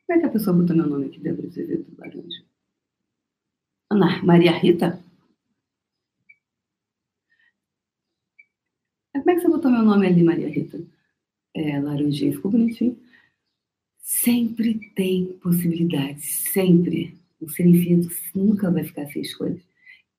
Como 0.10 0.17
é 0.17 0.22
que 0.22 0.28
a 0.28 0.32
pessoa 0.32 0.58
botou 0.58 0.76
meu 0.76 0.88
nome 0.88 1.06
aqui 1.06 1.19
do 1.19 1.45
Azevedo 1.45 1.86
Laranja? 2.00 2.43
Ana 3.91 4.24
Maria 4.24 4.52
Rita? 4.54 5.00
Como 9.13 9.30
é 9.30 9.36
que 9.36 9.41
você 9.41 9.48
botou 9.48 9.69
meu 9.69 9.84
nome 9.84 10.08
ali, 10.08 10.24
Maria 10.24 10.50
Rita? 10.50 10.84
É, 11.54 11.80
laranjinha, 11.80 12.34
ficou 12.34 12.50
bonitinho. 12.50 13.00
Sempre 14.00 14.80
tem 14.95 15.28
possibilidades, 15.43 16.26
sempre. 16.26 17.15
O 17.39 17.48
ser 17.48 17.67
infinito 17.67 18.10
nunca 18.34 18.72
vai 18.72 18.84
ficar 18.84 19.06
sem 19.12 19.22
escolhas. 19.22 19.62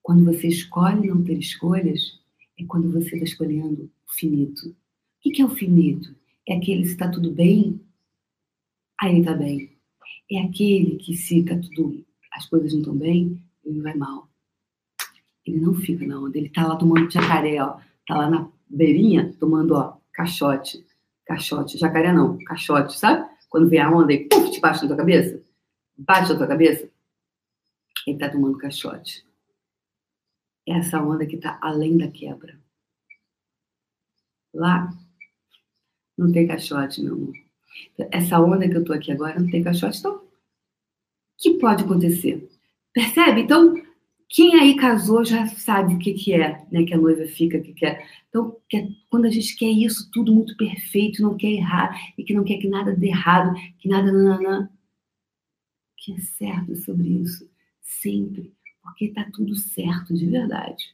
Quando 0.03 0.25
você 0.25 0.47
escolhe 0.47 1.09
não 1.09 1.25
ter 1.25 1.37
escolhas, 1.37 2.17
é 2.57 2.65
quando 2.65 2.93
você 2.93 3.17
está 3.17 3.25
escolhendo 3.25 3.91
o 4.07 4.13
finito. 4.13 4.69
O 4.69 5.33
que 5.33 5.43
é 5.43 5.45
o 5.45 5.51
finito? 5.51 6.15
É 6.49 6.55
aquele 6.55 6.85
se 6.85 6.93
está 6.93 7.11
tudo 7.11 7.33
bem, 7.33 7.81
aí 8.97 9.19
está 9.19 9.35
bem. 9.35 9.70
É 10.31 10.43
aquele 10.43 10.97
que 10.97 11.15
se 11.15 11.45
tá 11.45 11.59
tudo, 11.75 12.07
as 12.33 12.47
coisas 12.47 12.73
não 12.73 12.81
estão 12.81 12.97
bem, 12.97 13.43
ele 13.65 13.83
vai 13.83 13.95
mal. 13.95 14.29
Ele 15.45 15.61
não 15.61 15.75
fica 15.75 16.07
na 16.07 16.21
onda, 16.21 16.39
ele 16.39 16.47
está 16.47 16.67
lá 16.67 16.77
tomando 16.77 17.11
jacaré, 17.11 17.61
ó. 17.61 17.81
Tá 18.07 18.17
lá 18.17 18.31
na 18.31 18.49
beirinha 18.69 19.35
tomando, 19.41 19.75
ó, 19.75 19.99
caixote. 20.13 20.85
Caixote. 21.27 21.79
Jacaré 21.79 22.13
não, 22.13 22.39
caixote, 22.45 22.99
sabe? 22.99 23.29
Quando 23.49 23.69
vem 23.69 23.81
a 23.81 23.91
onda 23.91 24.13
e 24.13 24.29
puf, 24.29 24.51
te 24.51 24.61
bate 24.61 24.83
na 24.83 24.89
tua 24.89 24.97
cabeça. 24.97 25.43
Bate 25.99 26.33
na 26.33 26.39
tua 26.39 26.47
cabeça. 26.47 26.89
Ele 28.07 28.19
tá 28.19 28.31
tomando 28.31 28.59
caixote. 28.59 29.27
É 30.69 30.79
essa 30.79 31.03
onda 31.03 31.27
que 31.27 31.37
tá 31.37 31.59
além 31.61 31.99
da 31.99 32.09
quebra. 32.09 32.61
Lá 34.55 34.91
não 36.17 36.31
tem 36.31 36.47
caixote, 36.47 37.03
meu 37.03 37.15
amor. 37.15 37.50
Essa 38.11 38.41
onda 38.41 38.69
que 38.69 38.77
eu 38.77 38.85
tô 38.85 38.93
aqui 38.93 39.13
agora 39.13 39.39
não 39.39 39.51
tem 39.51 39.63
caixote, 39.63 39.99
então 39.99 40.17
o 40.17 40.23
que 41.39 41.55
pode 41.59 41.85
acontecer? 41.85 42.49
Percebe? 42.93 43.43
Então, 43.43 43.75
quem 44.29 44.55
aí 44.55 44.77
casou 44.77 45.25
já 45.25 45.47
sabe 45.47 45.95
o 45.95 45.99
que, 45.99 46.15
que 46.15 46.33
é, 46.35 46.65
né? 46.71 46.85
Que 46.85 46.95
a 46.95 46.99
noiva 46.99 47.25
fica, 47.27 47.59
o 47.59 47.63
que, 47.63 47.73
que 47.73 47.87
é. 47.87 48.05
Então, 48.29 48.57
é, 48.73 48.87
quando 49.09 49.25
a 49.25 49.31
gente 49.31 49.57
quer 49.57 49.71
isso 49.71 50.09
tudo 50.13 50.33
muito 50.33 50.57
perfeito, 50.57 51.23
não 51.23 51.37
quer 51.37 51.51
errar, 51.51 52.13
e 52.17 52.23
que 52.23 52.33
não 52.33 52.45
quer 52.45 52.59
que 52.59 52.69
nada 52.69 52.95
dê 52.95 53.09
errado, 53.09 53.55
que 53.79 53.89
nada. 53.89 54.13
Nanana, 54.13 54.71
que 55.97 56.13
é 56.13 56.19
certo 56.21 56.77
sobre 56.77 57.09
isso, 57.09 57.51
sempre, 57.81 58.53
porque 58.83 59.07
está 59.07 59.25
tudo 59.33 59.55
certo 59.57 60.15
de 60.15 60.27
verdade. 60.27 60.85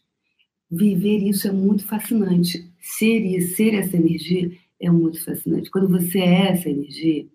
Viver 0.71 1.19
isso 1.19 1.47
é 1.47 1.53
muito 1.53 1.85
fascinante. 1.87 2.71
Ser 2.81 3.21
e 3.25 3.41
ser 3.43 3.75
essa 3.75 3.97
energia 3.97 4.51
é 4.81 4.91
muito 4.91 5.23
fascinante. 5.25 5.71
Quando 5.71 5.89
você 5.89 6.19
é 6.21 6.53
essa 6.53 6.69
energia, 6.69 7.29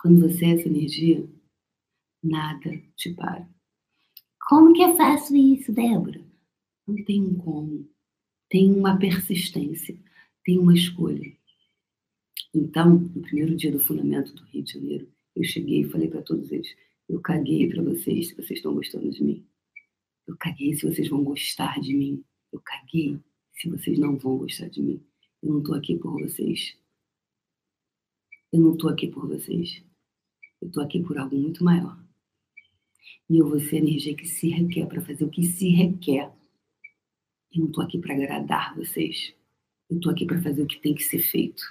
quando 0.00 0.20
você 0.20 0.44
é 0.44 0.50
essa 0.50 0.68
energia, 0.68 1.28
nada 2.22 2.70
te 2.96 3.12
para. 3.14 3.48
Como 4.48 4.72
que 4.72 4.82
eu 4.82 4.96
faço 4.96 5.36
isso, 5.36 5.72
Débora? 5.72 6.24
Não 6.86 7.04
tem 7.04 7.22
um 7.22 7.36
como. 7.36 7.88
Tem 8.48 8.72
uma 8.72 8.98
persistência, 8.98 9.98
tem 10.44 10.58
uma 10.58 10.74
escolha. 10.74 11.36
Então, 12.54 12.98
no 12.98 13.22
primeiro 13.22 13.54
dia 13.54 13.70
do 13.70 13.80
fundamento 13.80 14.32
do 14.34 14.44
Rio 14.44 14.62
de 14.62 14.72
Janeiro, 14.72 15.12
eu 15.36 15.44
cheguei 15.44 15.82
e 15.82 15.90
falei 15.90 16.08
para 16.08 16.22
todos 16.22 16.50
eles: 16.50 16.74
eu 17.08 17.20
caguei 17.20 17.68
para 17.68 17.82
vocês 17.82 18.28
se 18.28 18.34
vocês 18.34 18.58
estão 18.58 18.74
gostando 18.74 19.10
de 19.10 19.22
mim. 19.22 19.46
Eu 20.26 20.36
caguei 20.36 20.74
se 20.74 20.86
vocês 20.86 21.08
vão 21.08 21.24
gostar 21.24 21.80
de 21.80 21.94
mim. 21.94 22.24
Eu 22.52 22.60
caguei 22.60 23.18
se 23.58 23.68
vocês 23.68 23.98
não 23.98 24.16
vão 24.16 24.38
gostar 24.38 24.68
de 24.68 24.80
mim. 24.80 25.02
Eu 25.42 25.50
não 25.52 25.58
estou 25.58 25.74
aqui 25.74 25.96
por 25.96 26.12
vocês. 26.12 26.76
Eu 28.52 28.60
não 28.60 28.72
estou 28.72 28.88
aqui 28.88 29.08
por 29.08 29.26
vocês. 29.26 29.82
Eu 30.60 30.68
estou 30.68 30.82
aqui 30.82 31.02
por 31.02 31.18
algo 31.18 31.36
muito 31.36 31.64
maior. 31.64 31.98
E 33.28 33.36
eu 33.36 33.48
vou 33.48 33.58
ser 33.58 33.76
a 33.76 33.78
energia 33.80 34.16
que 34.16 34.26
se 34.26 34.48
requer 34.48 34.86
para 34.86 35.02
fazer 35.02 35.24
o 35.24 35.30
que 35.30 35.42
se 35.42 35.70
requer. 35.70 36.32
Eu 37.52 37.60
não 37.60 37.66
estou 37.66 37.82
aqui 37.82 37.98
para 37.98 38.14
agradar 38.14 38.76
vocês. 38.76 39.34
Eu 39.90 39.96
estou 39.96 40.12
aqui 40.12 40.24
para 40.24 40.40
fazer 40.40 40.62
o 40.62 40.66
que 40.66 40.80
tem 40.80 40.94
que 40.94 41.02
ser 41.02 41.18
feito. 41.18 41.62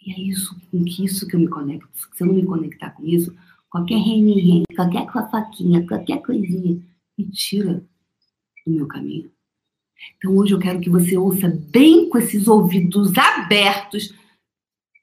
E 0.00 0.12
é 0.12 0.20
isso, 0.20 0.54
com 0.70 0.84
que 0.84 1.04
isso 1.04 1.26
que 1.26 1.34
eu 1.34 1.40
me 1.40 1.48
conecto. 1.48 1.88
Se 2.14 2.22
eu 2.22 2.28
não 2.28 2.34
me 2.34 2.46
conectar 2.46 2.90
com 2.90 3.04
isso, 3.04 3.36
qualquer 3.68 3.98
rene 3.98 4.62
qualquer 4.76 5.10
fofoquinha, 5.10 5.86
qualquer 5.86 6.22
coisinha, 6.22 6.80
me 7.18 7.30
tira 7.30 7.84
do 8.64 8.72
meu 8.72 8.86
caminho. 8.86 9.35
Então 10.16 10.36
hoje 10.36 10.52
eu 10.52 10.58
quero 10.58 10.80
que 10.80 10.90
você 10.90 11.16
ouça 11.16 11.48
bem 11.70 12.08
com 12.08 12.18
esses 12.18 12.46
ouvidos 12.46 13.12
abertos. 13.16 14.10
O 14.10 14.14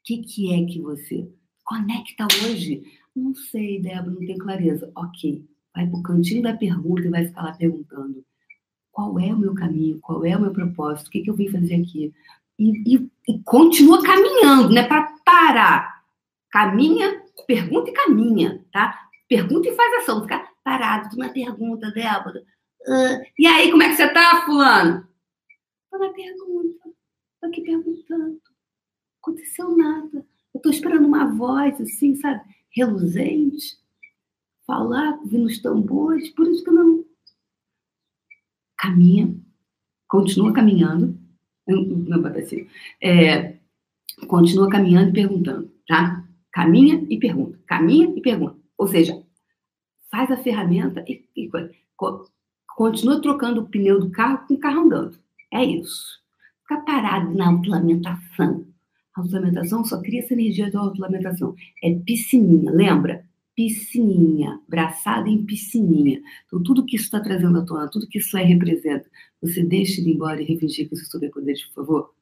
que, 0.04 0.18
que 0.18 0.52
é 0.52 0.64
que 0.66 0.80
você 0.80 1.28
conecta 1.64 2.26
hoje 2.46 2.82
não 3.14 3.32
sei, 3.34 3.80
Débora, 3.80 4.10
não 4.10 4.18
tenho 4.18 4.38
clareza. 4.38 4.90
Ok, 4.96 5.44
vai 5.74 5.86
para 5.86 5.98
o 5.98 6.02
cantinho 6.02 6.42
da 6.42 6.52
pergunta 6.52 7.02
e 7.02 7.10
vai 7.10 7.26
ficar 7.26 7.42
lá 7.42 7.52
perguntando 7.52 8.24
qual 8.90 9.18
é 9.18 9.32
o 9.32 9.38
meu 9.38 9.54
caminho, 9.54 10.00
qual 10.00 10.24
é 10.24 10.36
o 10.36 10.40
meu 10.40 10.52
propósito, 10.52 11.06
o 11.06 11.10
que, 11.10 11.20
que 11.20 11.30
eu 11.30 11.34
vim 11.34 11.48
fazer 11.48 11.76
aqui. 11.76 12.12
E, 12.58 12.96
e, 12.96 13.10
e 13.28 13.38
continua 13.44 14.02
caminhando, 14.02 14.70
não 14.70 14.82
é 14.82 14.86
para 14.86 15.14
parar. 15.24 16.02
Caminha, 16.50 17.22
pergunta 17.46 17.90
e 17.90 17.92
caminha, 17.92 18.64
tá? 18.72 19.08
Pergunta 19.28 19.68
e 19.68 19.76
faz 19.76 20.02
ação. 20.02 20.22
Ficar 20.22 20.48
parado 20.62 21.16
na 21.16 21.28
pergunta, 21.28 21.90
Débora. 21.90 22.42
Uh, 22.86 23.24
e 23.38 23.46
aí, 23.46 23.70
como 23.70 23.82
é 23.82 23.88
que 23.88 23.96
você 23.96 24.12
tá, 24.12 24.42
fulano? 24.44 25.06
Na 25.92 26.12
pergunta. 26.12 26.90
Tô 27.40 27.46
aqui 27.46 27.62
perguntando. 27.62 28.40
Aconteceu 29.22 29.76
nada. 29.76 30.26
Eu 30.54 30.60
tô 30.60 30.70
esperando 30.70 31.06
uma 31.06 31.34
voz, 31.34 31.80
assim, 31.80 32.14
sabe? 32.16 32.42
reluzente, 32.74 33.78
falar, 34.66 35.18
vindo 35.24 35.46
os 35.46 35.60
tambores, 35.60 36.28
por 36.30 36.46
isso 36.48 36.62
que 36.62 36.70
eu 36.70 36.74
não. 36.74 37.04
Caminha, 38.76 39.34
continua 40.08 40.52
caminhando, 40.52 41.18
não 41.66 42.20
vai 42.20 42.38
assim, 42.40 42.66
é, 43.00 43.58
continua 44.26 44.68
caminhando 44.68 45.10
e 45.10 45.14
perguntando, 45.14 45.72
tá? 45.86 46.26
Caminha 46.52 47.06
e 47.08 47.18
pergunta, 47.18 47.58
caminha 47.66 48.12
e 48.14 48.20
pergunta. 48.20 48.58
Ou 48.76 48.88
seja, 48.88 49.24
faz 50.10 50.30
a 50.30 50.36
ferramenta 50.36 51.04
e, 51.08 51.24
e 51.34 51.48
continua 52.76 53.20
trocando 53.20 53.60
o 53.60 53.68
pneu 53.68 54.00
do 54.00 54.10
carro 54.10 54.46
com 54.46 54.54
o 54.54 54.58
carro 54.58 54.82
andando. 54.82 55.18
É 55.52 55.64
isso. 55.64 56.20
Fica 56.62 56.80
parado 56.80 57.34
na 57.34 57.48
autolamentação. 57.48 58.66
Autolamentação 59.14 59.84
só 59.84 60.00
cria 60.00 60.20
essa 60.20 60.34
energia 60.34 60.70
da 60.70 60.80
autolamentação. 60.80 61.54
É 61.82 61.94
piscininha, 61.94 62.72
lembra? 62.72 63.24
Piscininha, 63.54 64.58
braçada 64.68 65.28
em 65.28 65.44
piscininha. 65.44 66.20
Então, 66.46 66.62
tudo 66.62 66.84
que 66.84 66.96
isso 66.96 67.04
está 67.04 67.20
trazendo 67.20 67.58
à 67.58 67.64
tona, 67.64 67.88
tudo 67.88 68.08
que 68.08 68.18
isso 68.18 68.36
é 68.36 68.42
representa, 68.42 69.08
você 69.40 69.62
deixa 69.62 70.00
ele 70.00 70.12
embora 70.12 70.42
e 70.42 70.44
reivindica 70.44 70.96
seus 70.96 71.08
superpoderes, 71.08 71.64
por 71.66 71.74
favor? 71.74 72.14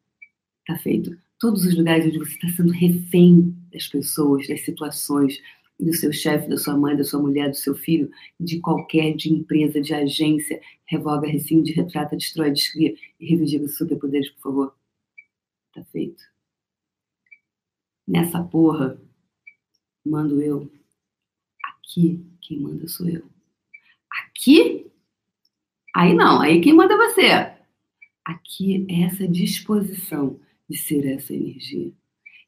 Tá 0.67 0.77
feito. 0.77 1.17
Todos 1.38 1.65
os 1.65 1.75
lugares 1.75 2.07
onde 2.07 2.19
você 2.19 2.33
está 2.33 2.49
sendo 2.49 2.73
refém 2.73 3.57
das 3.73 3.88
pessoas, 3.88 4.47
das 4.47 4.61
situações, 4.61 5.41
do 5.83 5.92
seu 5.92 6.12
chefe, 6.12 6.49
da 6.49 6.57
sua 6.57 6.77
mãe, 6.77 6.97
da 6.97 7.03
sua 7.03 7.21
mulher, 7.21 7.51
do 7.51 7.57
seu 7.57 7.75
filho, 7.75 8.11
de 8.38 8.61
qualquer 8.61 9.14
de 9.16 9.33
empresa, 9.33 9.81
de 9.81 9.92
agência, 9.92 10.61
revoga, 10.85 11.27
rescinde, 11.27 11.73
retrata, 11.73 12.16
destrói, 12.16 12.53
descria 12.53 12.95
e 13.18 13.27
reivindica 13.27 13.66
seus 13.66 13.79
superpoderes, 13.79 14.31
por 14.31 14.42
favor. 14.42 14.77
Tá 15.75 15.83
feito. 15.87 16.23
Nessa 18.07 18.42
porra, 18.42 19.01
mando 20.05 20.40
eu. 20.40 20.71
Aqui, 21.64 22.25
quem 22.40 22.61
manda 22.61 22.87
sou 22.87 23.09
eu. 23.09 23.25
Aqui? 24.25 24.90
Aí 25.95 26.14
não, 26.14 26.40
aí 26.40 26.61
quem 26.61 26.75
manda 26.75 26.95
é 26.95 26.97
você. 26.97 27.57
Aqui 28.25 28.87
é 28.88 29.03
essa 29.03 29.27
disposição 29.27 30.38
de 30.68 30.77
ser 30.77 31.07
essa 31.07 31.35
energia. 31.35 31.92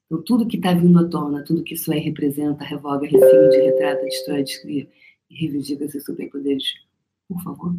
Então, 0.06 0.22
tudo 0.22 0.46
que 0.46 0.56
está 0.56 0.72
vindo 0.74 0.98
à 0.98 1.08
tona, 1.08 1.44
tudo 1.44 1.64
que 1.64 1.74
isso 1.74 1.90
aí 1.92 2.00
representa, 2.00 2.64
revoga, 2.64 3.06
rescinde, 3.06 3.56
retrata, 3.56 4.04
destrói, 4.04 4.42
descria 4.42 4.90
e 5.30 5.34
reivindica 5.34 5.88
seus 5.88 6.04
superpoderes, 6.04 6.74
por 7.26 7.42
favor. 7.42 7.74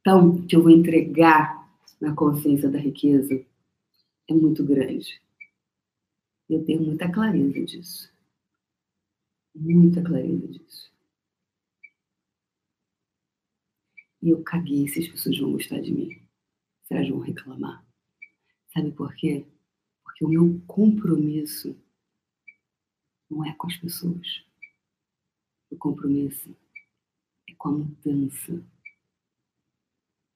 Então, 0.00 0.44
que 0.46 0.56
eu 0.56 0.62
vou 0.62 0.70
entregar 0.70 1.70
na 2.00 2.14
consciência 2.14 2.68
da 2.68 2.78
riqueza 2.78 3.44
é 4.28 4.34
muito 4.34 4.64
grande. 4.64 5.20
Eu 6.48 6.64
tenho 6.64 6.82
muita 6.82 7.10
clareza 7.10 7.64
disso. 7.64 8.12
Muita 9.54 10.02
clareza 10.02 10.48
disso. 10.48 10.92
E 14.20 14.30
eu 14.30 14.42
caguei 14.42 14.88
se 14.88 15.00
as 15.00 15.08
pessoas 15.08 15.38
vão 15.38 15.52
gostar 15.52 15.80
de 15.80 15.92
mim. 15.92 16.20
Se 16.84 16.94
elas 16.94 17.08
vão 17.08 17.20
reclamar. 17.20 17.84
Sabe 18.72 18.90
por 18.92 19.14
quê? 19.14 19.44
Porque 20.12 20.26
o 20.26 20.28
meu 20.28 20.60
compromisso 20.66 21.74
não 23.30 23.44
é 23.46 23.54
com 23.54 23.66
as 23.66 23.76
pessoas. 23.78 24.44
O 25.70 25.76
compromisso 25.76 26.54
é 27.48 27.54
com 27.54 27.68
a 27.68 27.72
mudança. 27.72 28.62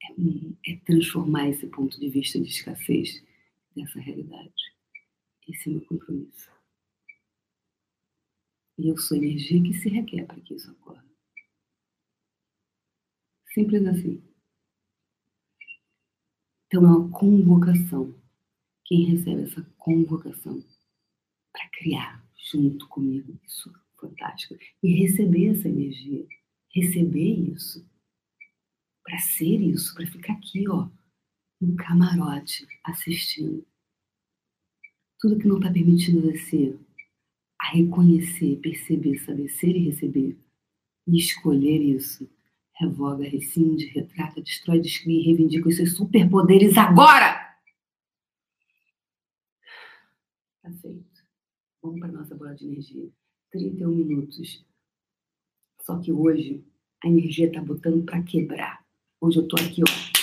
É, 0.01 0.71
é 0.71 0.77
transformar 0.77 1.49
esse 1.49 1.67
ponto 1.67 1.99
de 1.99 2.09
vista 2.09 2.39
de 2.39 2.47
escassez 2.47 3.23
nessa 3.75 3.99
realidade. 3.99 4.75
Esse 5.47 5.69
é 5.69 5.71
o 5.73 5.75
meu 5.75 5.85
compromisso. 5.85 6.51
E 8.79 8.87
eu 8.89 8.97
sou 8.97 9.15
energia 9.15 9.61
que 9.61 9.73
se 9.73 9.89
requer 9.89 10.25
para 10.25 10.41
que 10.41 10.55
isso 10.55 10.71
ocorra. 10.71 11.05
Simples 13.53 13.85
assim. 13.85 14.23
Então 16.65 16.83
é 16.83 16.87
uma 16.87 17.11
convocação. 17.11 18.26
Quem 18.87 19.03
recebe 19.03 19.41
essa 19.41 19.61
convocação 19.77 20.63
para 21.51 21.69
criar 21.77 22.25
junto 22.49 22.87
comigo 22.87 23.37
isso 23.45 23.69
fantástico 23.99 24.55
e 24.81 25.01
receber 25.01 25.49
essa 25.49 25.67
energia, 25.67 26.25
receber 26.73 27.33
isso, 27.53 27.85
para 29.03 29.17
ser 29.17 29.59
isso, 29.59 29.93
para 29.93 30.07
ficar 30.07 30.33
aqui, 30.33 30.69
ó, 30.69 30.87
no 31.59 31.75
camarote 31.75 32.65
assistindo. 32.85 33.65
Tudo 35.19 35.37
que 35.37 35.47
não 35.47 35.57
está 35.57 35.69
permitindo 35.69 36.31
você 36.31 36.79
a 37.59 37.71
reconhecer, 37.71 38.55
perceber, 38.57 39.17
saber 39.19 39.49
ser 39.49 39.75
e 39.75 39.89
receber 39.89 40.37
e 41.07 41.17
escolher 41.17 41.81
isso. 41.81 42.29
Revoga, 42.73 43.27
rescinde, 43.27 43.87
retrata, 43.87 44.41
destrói, 44.41 44.79
descreve, 44.79 45.23
reivindica 45.23 45.67
os 45.67 45.75
seus 45.75 45.93
superpoderes 45.93 46.77
agora! 46.77 47.46
Feito. 50.73 51.23
Vamos 51.81 51.99
para 51.99 52.11
nossa 52.11 52.35
bola 52.35 52.55
de 52.55 52.65
energia. 52.65 53.09
31 53.51 53.89
minutos. 53.95 54.65
Só 55.81 55.99
que 55.99 56.11
hoje 56.11 56.65
a 57.03 57.07
energia 57.07 57.51
tá 57.51 57.61
botando 57.61 58.05
para 58.05 58.23
quebrar. 58.23 58.85
Hoje 59.21 59.39
eu 59.39 59.47
tô 59.47 59.55
aqui, 59.55 59.81
ó. 59.83 60.17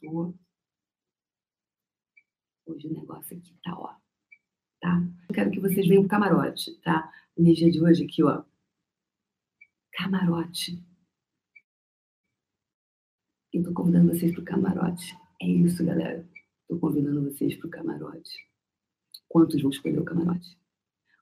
Tô. 0.00 0.34
Hoje 2.66 2.86
o 2.86 2.92
negócio 2.92 3.36
aqui 3.36 3.54
tá, 3.62 3.78
ó 3.78 3.98
tá? 4.80 5.02
Eu 5.28 5.34
quero 5.34 5.50
que 5.50 5.60
vocês 5.60 5.86
venham 5.86 6.02
pro 6.02 6.10
camarote, 6.10 6.74
tá? 6.80 7.12
A 7.36 7.40
energia 7.40 7.70
de 7.70 7.82
hoje 7.82 8.04
aqui, 8.04 8.22
ó. 8.22 8.44
Camarote. 9.92 10.82
Eu 13.52 13.62
tô 13.62 13.72
convidando 13.72 14.12
vocês 14.12 14.32
pro 14.32 14.44
camarote. 14.44 15.16
É 15.40 15.46
isso, 15.46 15.84
galera. 15.84 16.27
Tô 16.68 16.78
convidando 16.78 17.24
vocês 17.24 17.56
pro 17.56 17.70
camarote. 17.70 18.46
Quantos 19.26 19.60
vão 19.60 19.70
escolher 19.70 19.98
o 19.98 20.04
camarote? 20.04 20.58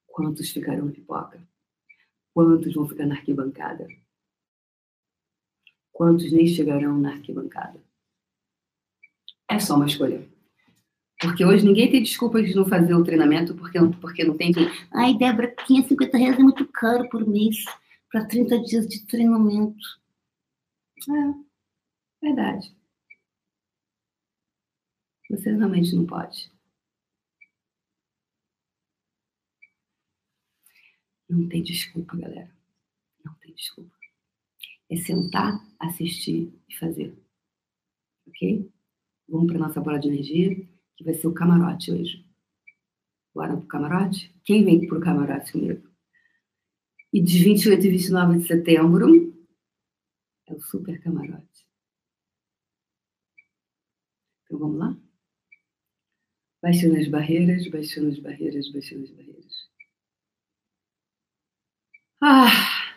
Quantos 0.06 0.50
ficarão 0.50 0.86
na 0.86 0.92
pipoca? 0.92 1.46
Quantos 2.34 2.74
vão 2.74 2.88
ficar 2.88 3.06
na 3.06 3.14
arquibancada? 3.14 3.86
Quantos 5.92 6.30
nem 6.32 6.46
chegarão 6.46 6.98
na 6.98 7.12
arquibancada? 7.12 7.82
É 9.48 9.58
só 9.58 9.76
uma 9.76 9.86
escolha. 9.86 10.28
Porque 11.20 11.44
hoje 11.44 11.64
ninguém 11.64 11.90
tem 11.90 12.02
desculpa 12.02 12.42
de 12.42 12.54
não 12.54 12.66
fazer 12.66 12.94
o 12.94 13.04
treinamento 13.04 13.54
porque, 13.54 13.78
porque 14.00 14.24
não 14.24 14.36
tem 14.36 14.52
que. 14.52 14.60
Ai, 14.92 15.16
Débora, 15.16 15.54
550 15.66 16.18
reais 16.18 16.38
é 16.38 16.42
muito 16.42 16.66
caro 16.68 17.08
por 17.08 17.26
mês 17.26 17.64
para 18.10 18.26
30 18.26 18.58
dias 18.60 18.86
de 18.86 19.06
treinamento. 19.06 19.86
É, 21.08 22.26
verdade. 22.26 22.75
Você 25.30 25.50
realmente 25.50 25.94
não 25.94 26.06
pode. 26.06 26.50
Não 31.28 31.48
tem 31.48 31.62
desculpa, 31.62 32.16
galera. 32.16 32.50
Não 33.24 33.34
tem 33.34 33.52
desculpa. 33.54 33.96
É 34.88 34.96
sentar, 34.96 35.60
assistir 35.80 36.52
e 36.68 36.76
fazer. 36.76 37.16
Ok? 38.28 38.70
Vamos 39.28 39.48
para 39.48 39.58
nossa 39.58 39.80
bola 39.80 39.98
de 39.98 40.08
energia 40.08 40.54
que 40.96 41.04
vai 41.04 41.14
ser 41.14 41.26
o 41.26 41.34
camarote 41.34 41.90
hoje. 41.90 42.24
Bora 43.34 43.56
pro 43.56 43.66
camarote? 43.66 44.32
Quem 44.44 44.64
vem 44.64 44.86
pro 44.86 45.00
camarote 45.00 45.52
comigo? 45.52 45.90
E 47.12 47.20
de 47.20 47.42
28 47.42 47.84
e 47.84 47.90
29 47.90 48.38
de 48.38 48.46
setembro 48.46 49.34
é 50.46 50.54
o 50.54 50.60
super 50.60 51.02
camarote. 51.02 51.66
Então 54.44 54.58
vamos 54.58 54.78
lá? 54.78 55.05
Baixando 56.62 56.96
as 56.98 57.08
barreiras, 57.08 57.68
baixando 57.68 58.08
as 58.08 58.18
barreiras, 58.18 58.70
baixando 58.72 59.04
as 59.04 59.10
barreiras. 59.10 59.68
Ah! 62.20 62.94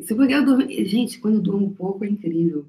Se 0.00 0.12
eu 0.12 0.44
dormi... 0.44 0.84
Gente, 0.84 1.18
quando 1.20 1.36
eu 1.36 1.42
durmo 1.42 1.74
pouco 1.74 2.04
é 2.04 2.08
incrível. 2.08 2.66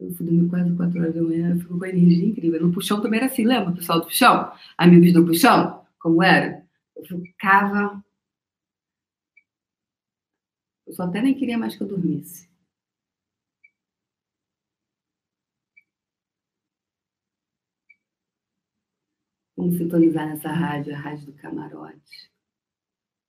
Eu 0.00 0.12
fui 0.14 0.26
dormir 0.26 0.48
quase 0.50 0.74
4 0.76 1.00
horas 1.00 1.14
da 1.14 1.22
manhã, 1.22 1.50
eu 1.54 1.60
fico 1.60 1.78
com 1.78 1.84
a 1.84 1.88
energia 1.88 2.26
incrível. 2.26 2.60
No 2.60 2.72
puxão 2.72 3.00
também 3.00 3.18
era 3.18 3.26
assim, 3.26 3.44
lembra, 3.44 3.72
pessoal 3.72 4.00
do 4.00 4.06
puxão? 4.06 4.52
Amigos 4.76 5.12
do 5.12 5.24
puxão? 5.24 5.86
Como 6.00 6.22
era? 6.22 6.66
Eu 6.96 7.04
ficava. 7.04 8.04
Eu 10.86 10.92
só 10.92 11.04
até 11.04 11.22
nem 11.22 11.34
queria 11.34 11.56
mais 11.56 11.76
que 11.76 11.82
eu 11.82 11.88
dormisse. 11.88 12.51
Vamos 19.62 19.78
sintonizar 19.78 20.26
nessa 20.26 20.48
rádio, 20.48 20.92
a 20.92 20.98
rádio 20.98 21.26
do 21.26 21.34
camarote. 21.34 22.32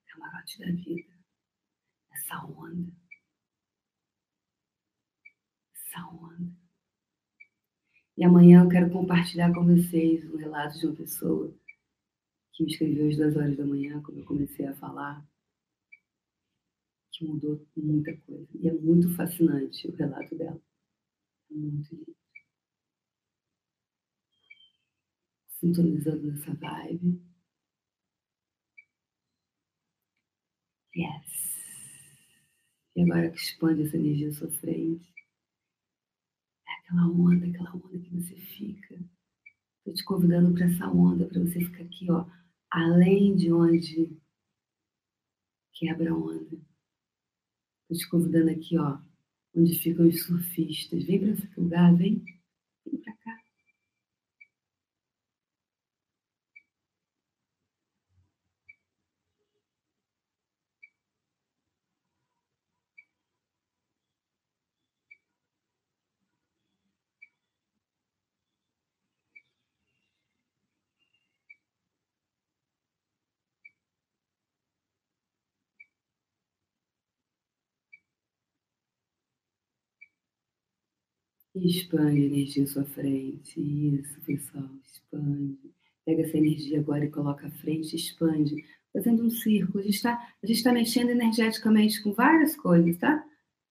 Camarote 0.08 0.58
da 0.58 0.66
vida. 0.66 1.14
Essa 2.12 2.44
onda 2.44 2.92
essa 5.76 6.08
onda. 6.08 6.52
E 8.18 8.26
amanhã 8.26 8.64
eu 8.64 8.70
quero 8.70 8.92
compartilhar 8.92 9.54
com 9.54 9.64
vocês 9.64 10.28
um 10.34 10.38
relato 10.38 10.80
de 10.80 10.88
uma 10.88 10.96
pessoa 10.96 11.54
que 12.52 12.64
me 12.64 12.72
escreveu 12.72 13.10
às 13.10 13.16
duas 13.16 13.38
horas 13.38 13.56
da 13.56 13.66
manhã, 13.68 14.02
quando 14.02 14.18
eu 14.18 14.26
comecei 14.26 14.66
a 14.66 14.74
falar, 14.74 15.24
que 17.12 17.26
mudou 17.26 17.64
muita 17.78 18.18
coisa. 18.18 18.50
E 18.56 18.68
é 18.68 18.74
muito 18.74 19.16
fascinante 19.16 19.88
o 19.88 19.96
relato 19.96 20.36
dela. 20.36 20.60
É 21.52 21.54
muito 21.54 21.94
lindo. 21.94 22.23
Sintonizando 25.64 26.28
nessa 26.28 26.54
vibe. 26.54 27.24
Yes. 30.94 31.64
E 32.98 33.02
agora 33.02 33.32
que 33.32 33.38
expande 33.38 33.84
essa 33.84 33.96
energia 33.96 34.28
à 34.28 34.34
sua 34.34 34.52
frente 34.52 35.14
aquela 36.94 37.08
onda, 37.08 37.48
aquela 37.48 37.76
onda 37.76 38.00
que 38.00 38.10
você 38.14 38.36
fica. 38.36 39.00
Estou 39.80 39.94
te 39.94 40.04
convidando 40.04 40.54
para 40.54 40.66
essa 40.66 40.88
onda, 40.90 41.26
para 41.26 41.40
você 41.40 41.60
ficar 41.60 41.84
aqui, 41.84 42.10
ó, 42.12 42.26
além 42.70 43.36
de 43.36 43.52
onde 43.52 44.12
quebra 45.74 46.12
a 46.12 46.16
onda. 46.16 46.58
Estou 47.90 47.98
te 47.98 48.10
convidando 48.10 48.52
aqui, 48.52 48.78
ó, 48.78 49.00
onde 49.56 49.80
ficam 49.80 50.08
os 50.08 50.24
surfistas. 50.24 51.04
Vem 51.04 51.20
para 51.20 51.30
esse 51.30 51.60
lugar, 51.60 51.96
vem. 51.96 52.24
Vem 52.86 53.02
para 53.02 53.14
cá. 53.18 53.23
Expande 81.56 82.22
a 82.22 82.26
energia 82.26 82.64
à 82.64 82.68
sua 82.68 82.86
frente. 82.86 83.60
Isso, 83.60 84.20
pessoal, 84.22 84.70
expande. 84.86 85.58
Pega 86.06 86.24
essa 86.24 86.38
energia 86.38 86.80
agora 86.80 87.06
e 87.06 87.10
coloca 87.10 87.48
à 87.48 87.52
frente, 87.52 87.96
expande, 87.96 88.64
fazendo 88.92 89.24
um 89.24 89.30
círculo. 89.30 89.80
A 89.80 89.84
gente 89.84 89.96
está 89.96 90.18
tá 90.64 90.74
mexendo 90.74 91.10
energeticamente 91.12 92.02
com 92.02 92.14
várias 92.14 92.56
coisas, 92.56 92.98
tá? 92.98 93.24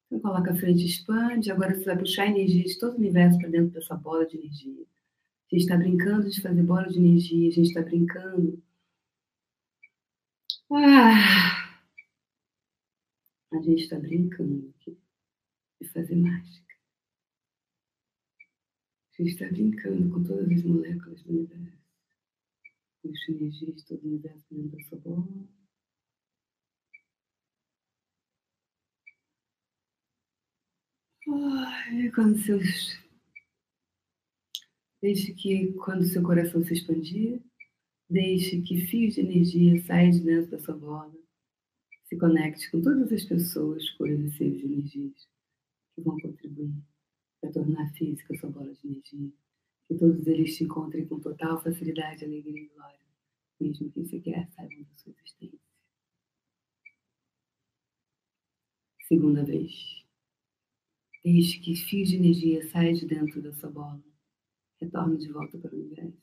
Então, 0.07 0.21
coloca 0.21 0.53
à 0.53 0.55
frente, 0.55 0.85
expande. 0.85 1.51
Agora 1.51 1.75
você 1.75 1.85
vai 1.85 1.99
puxar 1.99 2.25
a 2.25 2.31
energia 2.31 2.65
de 2.65 2.79
todo 2.79 2.95
o 2.95 2.99
universo 2.99 3.39
para 3.39 3.49
dentro 3.49 3.71
dessa 3.71 3.97
bola 3.97 4.27
de 4.27 4.37
energia. 4.37 4.85
A 5.51 5.55
gente 5.55 5.65
está 5.65 5.77
brincando 5.77 6.31
de 6.31 6.41
fazer 6.41 6.63
bola 6.63 6.89
de 6.89 6.99
energia, 6.99 7.49
a 7.49 7.53
gente 7.53 7.69
está 7.69 7.83
brincando. 7.83 8.63
Ah, 10.71 11.83
a 13.53 13.61
gente 13.61 13.83
está 13.83 13.99
brincando 13.99 14.73
de 14.83 15.89
fazer 15.89 16.17
mágica. 16.17 16.62
A 19.13 19.23
gente 19.23 19.33
está 19.35 19.47
brincando 19.47 20.11
com 20.11 20.25
todas 20.25 20.51
as 20.51 20.63
moléculas 20.63 21.23
do 21.23 21.31
universo. 21.33 21.79
Os 23.05 23.29
energias 23.29 23.77
de 23.77 23.85
todo 23.85 24.03
o 24.05 24.09
universo 24.09 24.47
dentro 24.51 24.79
da 24.79 24.85
sua 24.85 24.99
bola. 25.01 25.49
E 31.93 32.11
quando 32.15 32.39
seus. 32.39 32.99
Deixe 35.03 35.35
que 35.35 35.73
quando 35.75 36.05
seu 36.05 36.23
coração 36.23 36.65
se 36.65 36.73
expandir, 36.73 37.43
deixe 38.09 38.63
que 38.63 38.87
fios 38.87 39.15
de 39.15 39.21
energia 39.21 39.83
saiam 39.83 40.11
de 40.11 40.21
dentro 40.21 40.53
da 40.53 40.59
sua 40.59 40.77
bola. 40.77 41.15
Se 42.05 42.17
conecte 42.17 42.71
com 42.71 42.81
todas 42.81 43.13
as 43.13 43.25
pessoas, 43.25 43.91
coisas, 43.91 44.35
seres 44.37 44.59
de 44.59 44.65
energias 44.65 45.29
que 45.95 46.01
vão 46.01 46.19
contribuir 46.19 46.92
tornar 47.51 47.93
física 47.95 48.37
sua 48.39 48.51
bola 48.51 48.73
de 48.73 48.87
energia. 48.87 49.33
Que 49.89 49.95
todos 49.97 50.27
eles 50.27 50.57
te 50.57 50.65
encontrem 50.65 51.07
com 51.07 51.19
total 51.19 51.61
facilidade, 51.63 52.25
alegria 52.25 52.63
e 52.63 52.69
glória, 52.69 53.01
mesmo 53.61 53.91
que 53.91 54.05
sequer 54.07 54.49
saibam 54.53 54.83
da 54.83 54.97
sua 54.97 55.13
existência. 55.13 55.59
Segunda 59.09 59.45
vez. 59.45 60.03
Deixe 61.25 61.61
que 61.61 61.77
fios 61.77 62.09
de 62.09 62.17
energia 62.17 62.67
saiam 62.71 62.95
de 62.95 63.07
dentro 63.07 63.43
da 63.43 63.53
sua 63.53 63.71
bola. 63.71 64.03
Retorne 64.81 65.19
de 65.19 65.31
volta 65.31 65.59
para 65.59 65.75
o 65.75 65.79
universo. 65.79 66.17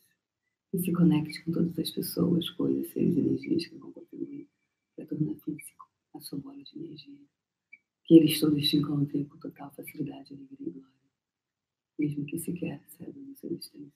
E 0.73 0.79
se 0.79 0.91
conecte 0.91 1.43
com 1.43 1.51
todas 1.51 1.77
as 1.77 1.91
pessoas, 1.91 2.49
coisas, 2.49 2.91
seres 2.91 3.15
e 3.15 3.19
energias 3.19 3.67
que 3.67 3.75
vão 3.75 3.91
contribuir 3.91 4.49
para 4.95 5.05
tornar 5.05 5.35
físico 5.35 5.87
a 6.15 6.19
sua 6.19 6.39
bola 6.39 6.63
de 6.63 6.79
energia. 6.79 7.19
Que 8.05 8.15
eles 8.15 8.39
todos 8.39 8.67
te 8.67 8.77
encontrem 8.77 9.25
com 9.25 9.37
total 9.37 9.71
facilidade, 9.75 10.33
alegria. 10.33 10.48
Mesmo 12.09 12.25
que 12.25 12.39
sequer 12.39 12.81
saibam 12.97 13.23
da 13.23 13.35
sua 13.35 13.51
existência. 13.51 13.93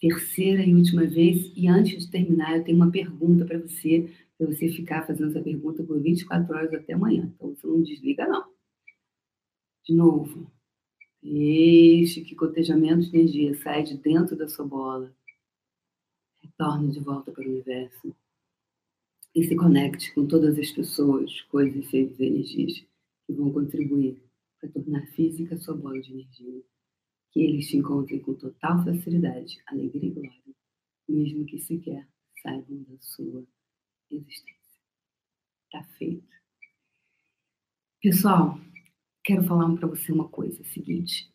Terceira 0.00 0.64
e 0.64 0.72
última 0.72 1.04
vez, 1.06 1.52
e 1.56 1.66
antes 1.66 2.04
de 2.04 2.10
terminar, 2.10 2.56
eu 2.56 2.62
tenho 2.62 2.76
uma 2.76 2.90
pergunta 2.90 3.44
para 3.44 3.58
você, 3.58 4.14
para 4.38 4.46
você 4.46 4.68
ficar 4.68 5.04
fazendo 5.06 5.30
essa 5.30 5.42
pergunta 5.42 5.82
por 5.82 6.00
24 6.00 6.54
horas 6.54 6.72
até 6.72 6.92
amanhã. 6.92 7.32
Então 7.34 7.48
você 7.48 7.66
não 7.66 7.82
desliga, 7.82 8.28
não. 8.28 8.48
De 9.84 9.94
novo. 9.94 10.52
Deixe 11.20 12.20
que 12.20 12.36
cotejamento 12.36 13.10
de 13.10 13.16
energia 13.16 13.54
saia 13.56 13.82
de 13.82 13.96
dentro 13.96 14.36
da 14.36 14.46
sua 14.46 14.66
bola. 14.66 15.12
Retorne 16.42 16.92
de 16.92 17.00
volta 17.00 17.32
para 17.32 17.42
o 17.42 17.50
universo. 17.50 18.14
E 19.34 19.42
se 19.42 19.56
conecte 19.56 20.14
com 20.14 20.26
todas 20.26 20.56
as 20.58 20.70
pessoas, 20.70 21.40
coisas, 21.42 21.86
seres 21.88 22.20
e 22.20 22.24
energias 22.24 22.86
que 23.26 23.32
vão 23.32 23.50
contribuir 23.50 24.23
para 24.64 24.82
tornar 24.82 25.06
física 25.08 25.58
sua 25.58 25.76
bola 25.76 26.00
de 26.00 26.12
energia. 26.12 26.62
Que 27.30 27.40
eles 27.40 27.66
te 27.66 27.76
encontrem 27.76 28.20
com 28.20 28.34
total 28.34 28.84
facilidade, 28.84 29.60
alegria 29.66 30.08
e 30.08 30.12
glória, 30.12 30.54
mesmo 31.08 31.44
que 31.46 31.58
sequer 31.58 32.08
saibam 32.40 32.82
da 32.84 32.96
sua 33.00 33.44
existência. 34.10 34.80
Tá 35.70 35.82
feito. 35.98 36.28
Pessoal, 38.00 38.58
quero 39.24 39.42
falar 39.44 39.74
para 39.74 39.88
você 39.88 40.12
uma 40.12 40.28
coisa, 40.28 40.62
é 40.62 40.64
seguinte. 40.64 41.32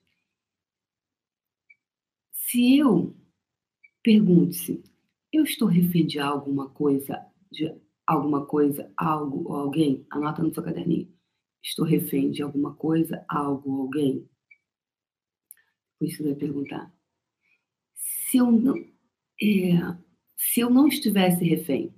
Se 2.31 2.77
eu 2.77 3.13
pergunte-se, 4.01 4.81
eu 5.33 5.43
estou 5.43 5.67
refém 5.67 6.07
de 6.07 6.19
alguma 6.19 6.69
coisa, 6.69 7.25
de 7.51 7.75
alguma 8.07 8.45
coisa, 8.45 8.91
algo 8.95 9.49
ou 9.49 9.55
alguém, 9.55 10.07
anota 10.09 10.41
no 10.41 10.53
seu 10.53 10.63
caderninho. 10.63 11.18
Estou 11.63 11.85
refém 11.85 12.31
de 12.31 12.41
alguma 12.41 12.73
coisa, 12.75 13.23
algo 13.27 13.81
alguém? 13.81 14.27
Depois 15.93 16.15
você 16.15 16.23
vai 16.23 16.35
perguntar. 16.35 16.93
Se 17.95 18.37
eu 18.37 18.51
não, 18.51 18.77
é, 19.41 19.97
se 20.37 20.61
eu 20.61 20.69
não 20.69 20.87
estivesse 20.87 21.43
refém 21.43 21.93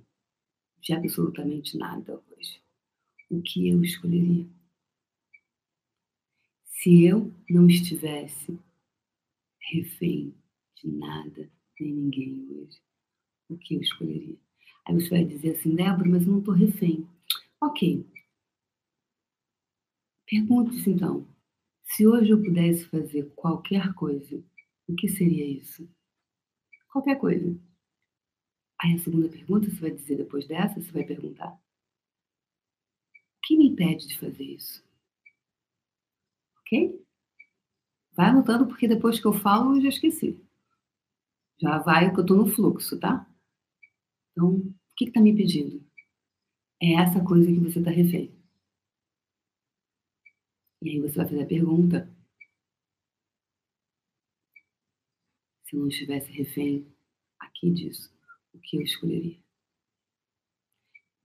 de 0.80 0.92
absolutamente 0.92 1.76
nada 1.78 2.20
hoje, 2.30 2.60
o 3.30 3.40
que 3.40 3.68
eu 3.68 3.82
escolheria? 3.82 4.46
Se 6.64 7.04
eu 7.04 7.32
não 7.48 7.68
estivesse 7.68 8.58
refém 9.70 10.34
de 10.76 10.90
nada 10.90 11.48
nem 11.78 11.92
ninguém 11.92 12.46
hoje, 12.50 12.80
o 13.48 13.56
que 13.56 13.76
eu 13.76 13.80
escolheria? 13.80 14.36
Aí 14.84 14.94
você 14.94 15.08
vai 15.08 15.24
dizer 15.24 15.56
assim, 15.56 15.74
Débora, 15.76 16.08
mas 16.08 16.26
eu 16.26 16.32
não 16.32 16.38
estou 16.40 16.54
refém. 16.54 17.06
Ok. 17.60 18.04
Pergunte-se 20.32 20.88
então, 20.88 21.28
se 21.84 22.06
hoje 22.06 22.30
eu 22.30 22.42
pudesse 22.42 22.86
fazer 22.86 23.30
qualquer 23.36 23.92
coisa, 23.92 24.42
o 24.88 24.94
que 24.94 25.06
seria 25.06 25.44
isso? 25.44 25.86
Qualquer 26.90 27.18
coisa. 27.18 27.54
Aí 28.80 28.94
a 28.94 28.98
segunda 28.98 29.28
pergunta 29.28 29.68
você 29.68 29.78
vai 29.78 29.90
dizer 29.90 30.16
depois 30.16 30.48
dessa, 30.48 30.80
você 30.80 30.90
vai 30.90 31.04
perguntar: 31.04 31.52
o 31.52 31.60
que 33.42 33.58
me 33.58 33.68
impede 33.68 34.08
de 34.08 34.18
fazer 34.18 34.42
isso? 34.42 34.82
Ok? 36.60 36.98
Vai 38.14 38.30
anotando, 38.30 38.66
porque 38.66 38.88
depois 38.88 39.20
que 39.20 39.26
eu 39.26 39.34
falo, 39.34 39.76
eu 39.76 39.82
já 39.82 39.90
esqueci. 39.90 40.42
Já 41.60 41.76
vai 41.76 42.10
que 42.10 42.18
eu 42.18 42.22
estou 42.22 42.38
no 42.38 42.46
fluxo, 42.46 42.98
tá? 42.98 43.30
Então, 44.30 44.54
o 44.54 44.74
que 44.96 45.04
está 45.04 45.20
me 45.20 45.36
pedindo? 45.36 45.84
É 46.80 46.94
essa 46.94 47.22
coisa 47.22 47.52
que 47.52 47.60
você 47.60 47.80
está 47.80 47.90
refém. 47.90 48.41
E 50.82 50.90
aí 50.90 51.00
você 51.00 51.14
vai 51.14 51.28
fazer 51.28 51.42
a 51.44 51.46
pergunta. 51.46 52.12
Se 55.64 55.76
eu 55.76 55.80
não 55.80 55.88
estivesse 55.88 56.32
refém 56.32 56.84
aqui 57.38 57.70
disso, 57.70 58.12
o 58.52 58.58
que 58.58 58.76
eu 58.76 58.82
escolheria? 58.82 59.38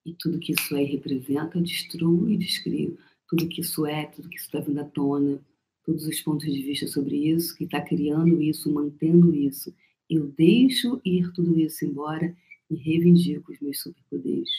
E 0.06 0.14
tudo 0.14 0.40
que 0.40 0.52
isso 0.52 0.76
aí 0.76 0.86
representa, 0.86 1.58
eu 1.58 1.64
destruo 1.64 2.30
e 2.30 2.38
descrio. 2.38 3.00
Tudo 3.28 3.50
que 3.50 3.62
isso 3.62 3.84
é, 3.88 4.06
tudo 4.06 4.30
que 4.30 4.36
isso 4.36 4.46
está 4.46 4.60
vindo 4.60 4.80
à 4.80 4.86
tona, 4.86 5.44
todos 5.84 6.06
os 6.06 6.22
pontos 6.22 6.46
de 6.46 6.62
vista 6.62 6.86
sobre 6.86 7.16
isso, 7.16 7.58
que 7.58 7.64
está 7.64 7.82
criando 7.82 8.40
isso, 8.40 8.72
mantendo 8.72 9.34
isso. 9.34 9.76
Eu 10.08 10.28
deixo 10.28 11.02
ir 11.04 11.34
tudo 11.34 11.60
isso 11.60 11.84
embora 11.84 12.38
e 12.70 12.76
reivindico 12.76 13.52
os 13.52 13.60
meus 13.60 13.82
superpoderes. 13.82 14.52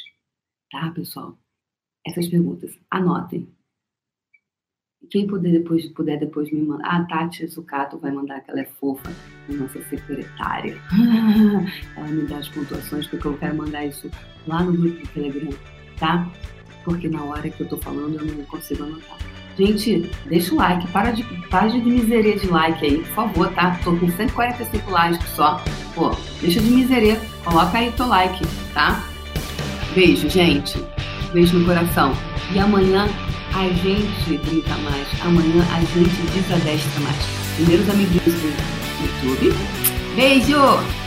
Tá, 0.72 0.90
pessoal? 0.90 1.38
Essas 2.04 2.26
perguntas, 2.26 2.76
anotem. 2.90 3.48
Quem 5.10 5.26
puder 5.26 5.52
depois, 5.52 5.86
puder 5.92 6.18
depois 6.18 6.50
me 6.52 6.60
mandar. 6.60 6.84
Ah, 6.86 7.04
Tati 7.04 7.46
Zucato 7.46 7.98
vai 7.98 8.10
mandar, 8.10 8.40
que 8.40 8.50
ela 8.50 8.60
é 8.60 8.64
fofa, 8.64 9.10
a 9.48 9.52
nossa 9.52 9.80
secretária. 9.84 10.76
ela 11.96 12.08
me 12.08 12.26
dá 12.26 12.38
as 12.38 12.48
pontuações, 12.48 13.06
porque 13.06 13.26
eu 13.26 13.38
quero 13.38 13.56
mandar 13.56 13.86
isso 13.86 14.10
lá 14.46 14.62
no 14.62 14.72
grupo 14.72 15.00
do 15.00 15.08
Telegram, 15.08 15.50
tá? 15.98 16.28
Porque 16.84 17.08
na 17.08 17.24
hora 17.24 17.48
que 17.48 17.60
eu 17.60 17.68
tô 17.68 17.78
falando 17.78 18.18
eu 18.18 18.26
não 18.26 18.44
consigo 18.44 18.84
anotar. 18.84 19.16
Gente, 19.56 20.10
deixa 20.26 20.54
o 20.54 20.56
like, 20.56 20.86
para 20.88 21.10
de, 21.10 21.24
para 21.48 21.68
de 21.68 21.80
miseria 21.80 22.36
de 22.36 22.46
like 22.46 22.84
aí, 22.84 22.98
por 22.98 23.14
favor, 23.14 23.52
tá? 23.54 23.78
Tô 23.82 23.96
com 23.96 24.08
145 24.08 24.90
likes 24.90 25.28
só. 25.30 25.62
Pô, 25.94 26.10
deixa 26.40 26.60
de 26.60 26.70
miseria, 26.70 27.16
coloca 27.44 27.78
aí 27.78 27.90
teu 27.92 28.06
like, 28.06 28.44
tá? 28.74 29.02
Beijo, 29.94 30.28
gente. 30.28 30.78
Beijo 31.32 31.58
no 31.58 31.64
coração. 31.64 32.12
E 32.54 32.58
amanhã 32.58 33.08
a 33.58 33.68
gente 33.72 34.38
brinca 34.38 34.76
mais. 34.78 35.08
Amanhã 35.20 35.66
a 35.72 35.80
gente 35.80 36.22
desadestra 36.32 37.00
mais. 37.00 37.16
Primeiros 37.56 37.88
amiguinhos 37.90 38.34
do 38.40 38.54
YouTube. 39.02 39.56
Beijo! 40.14 40.97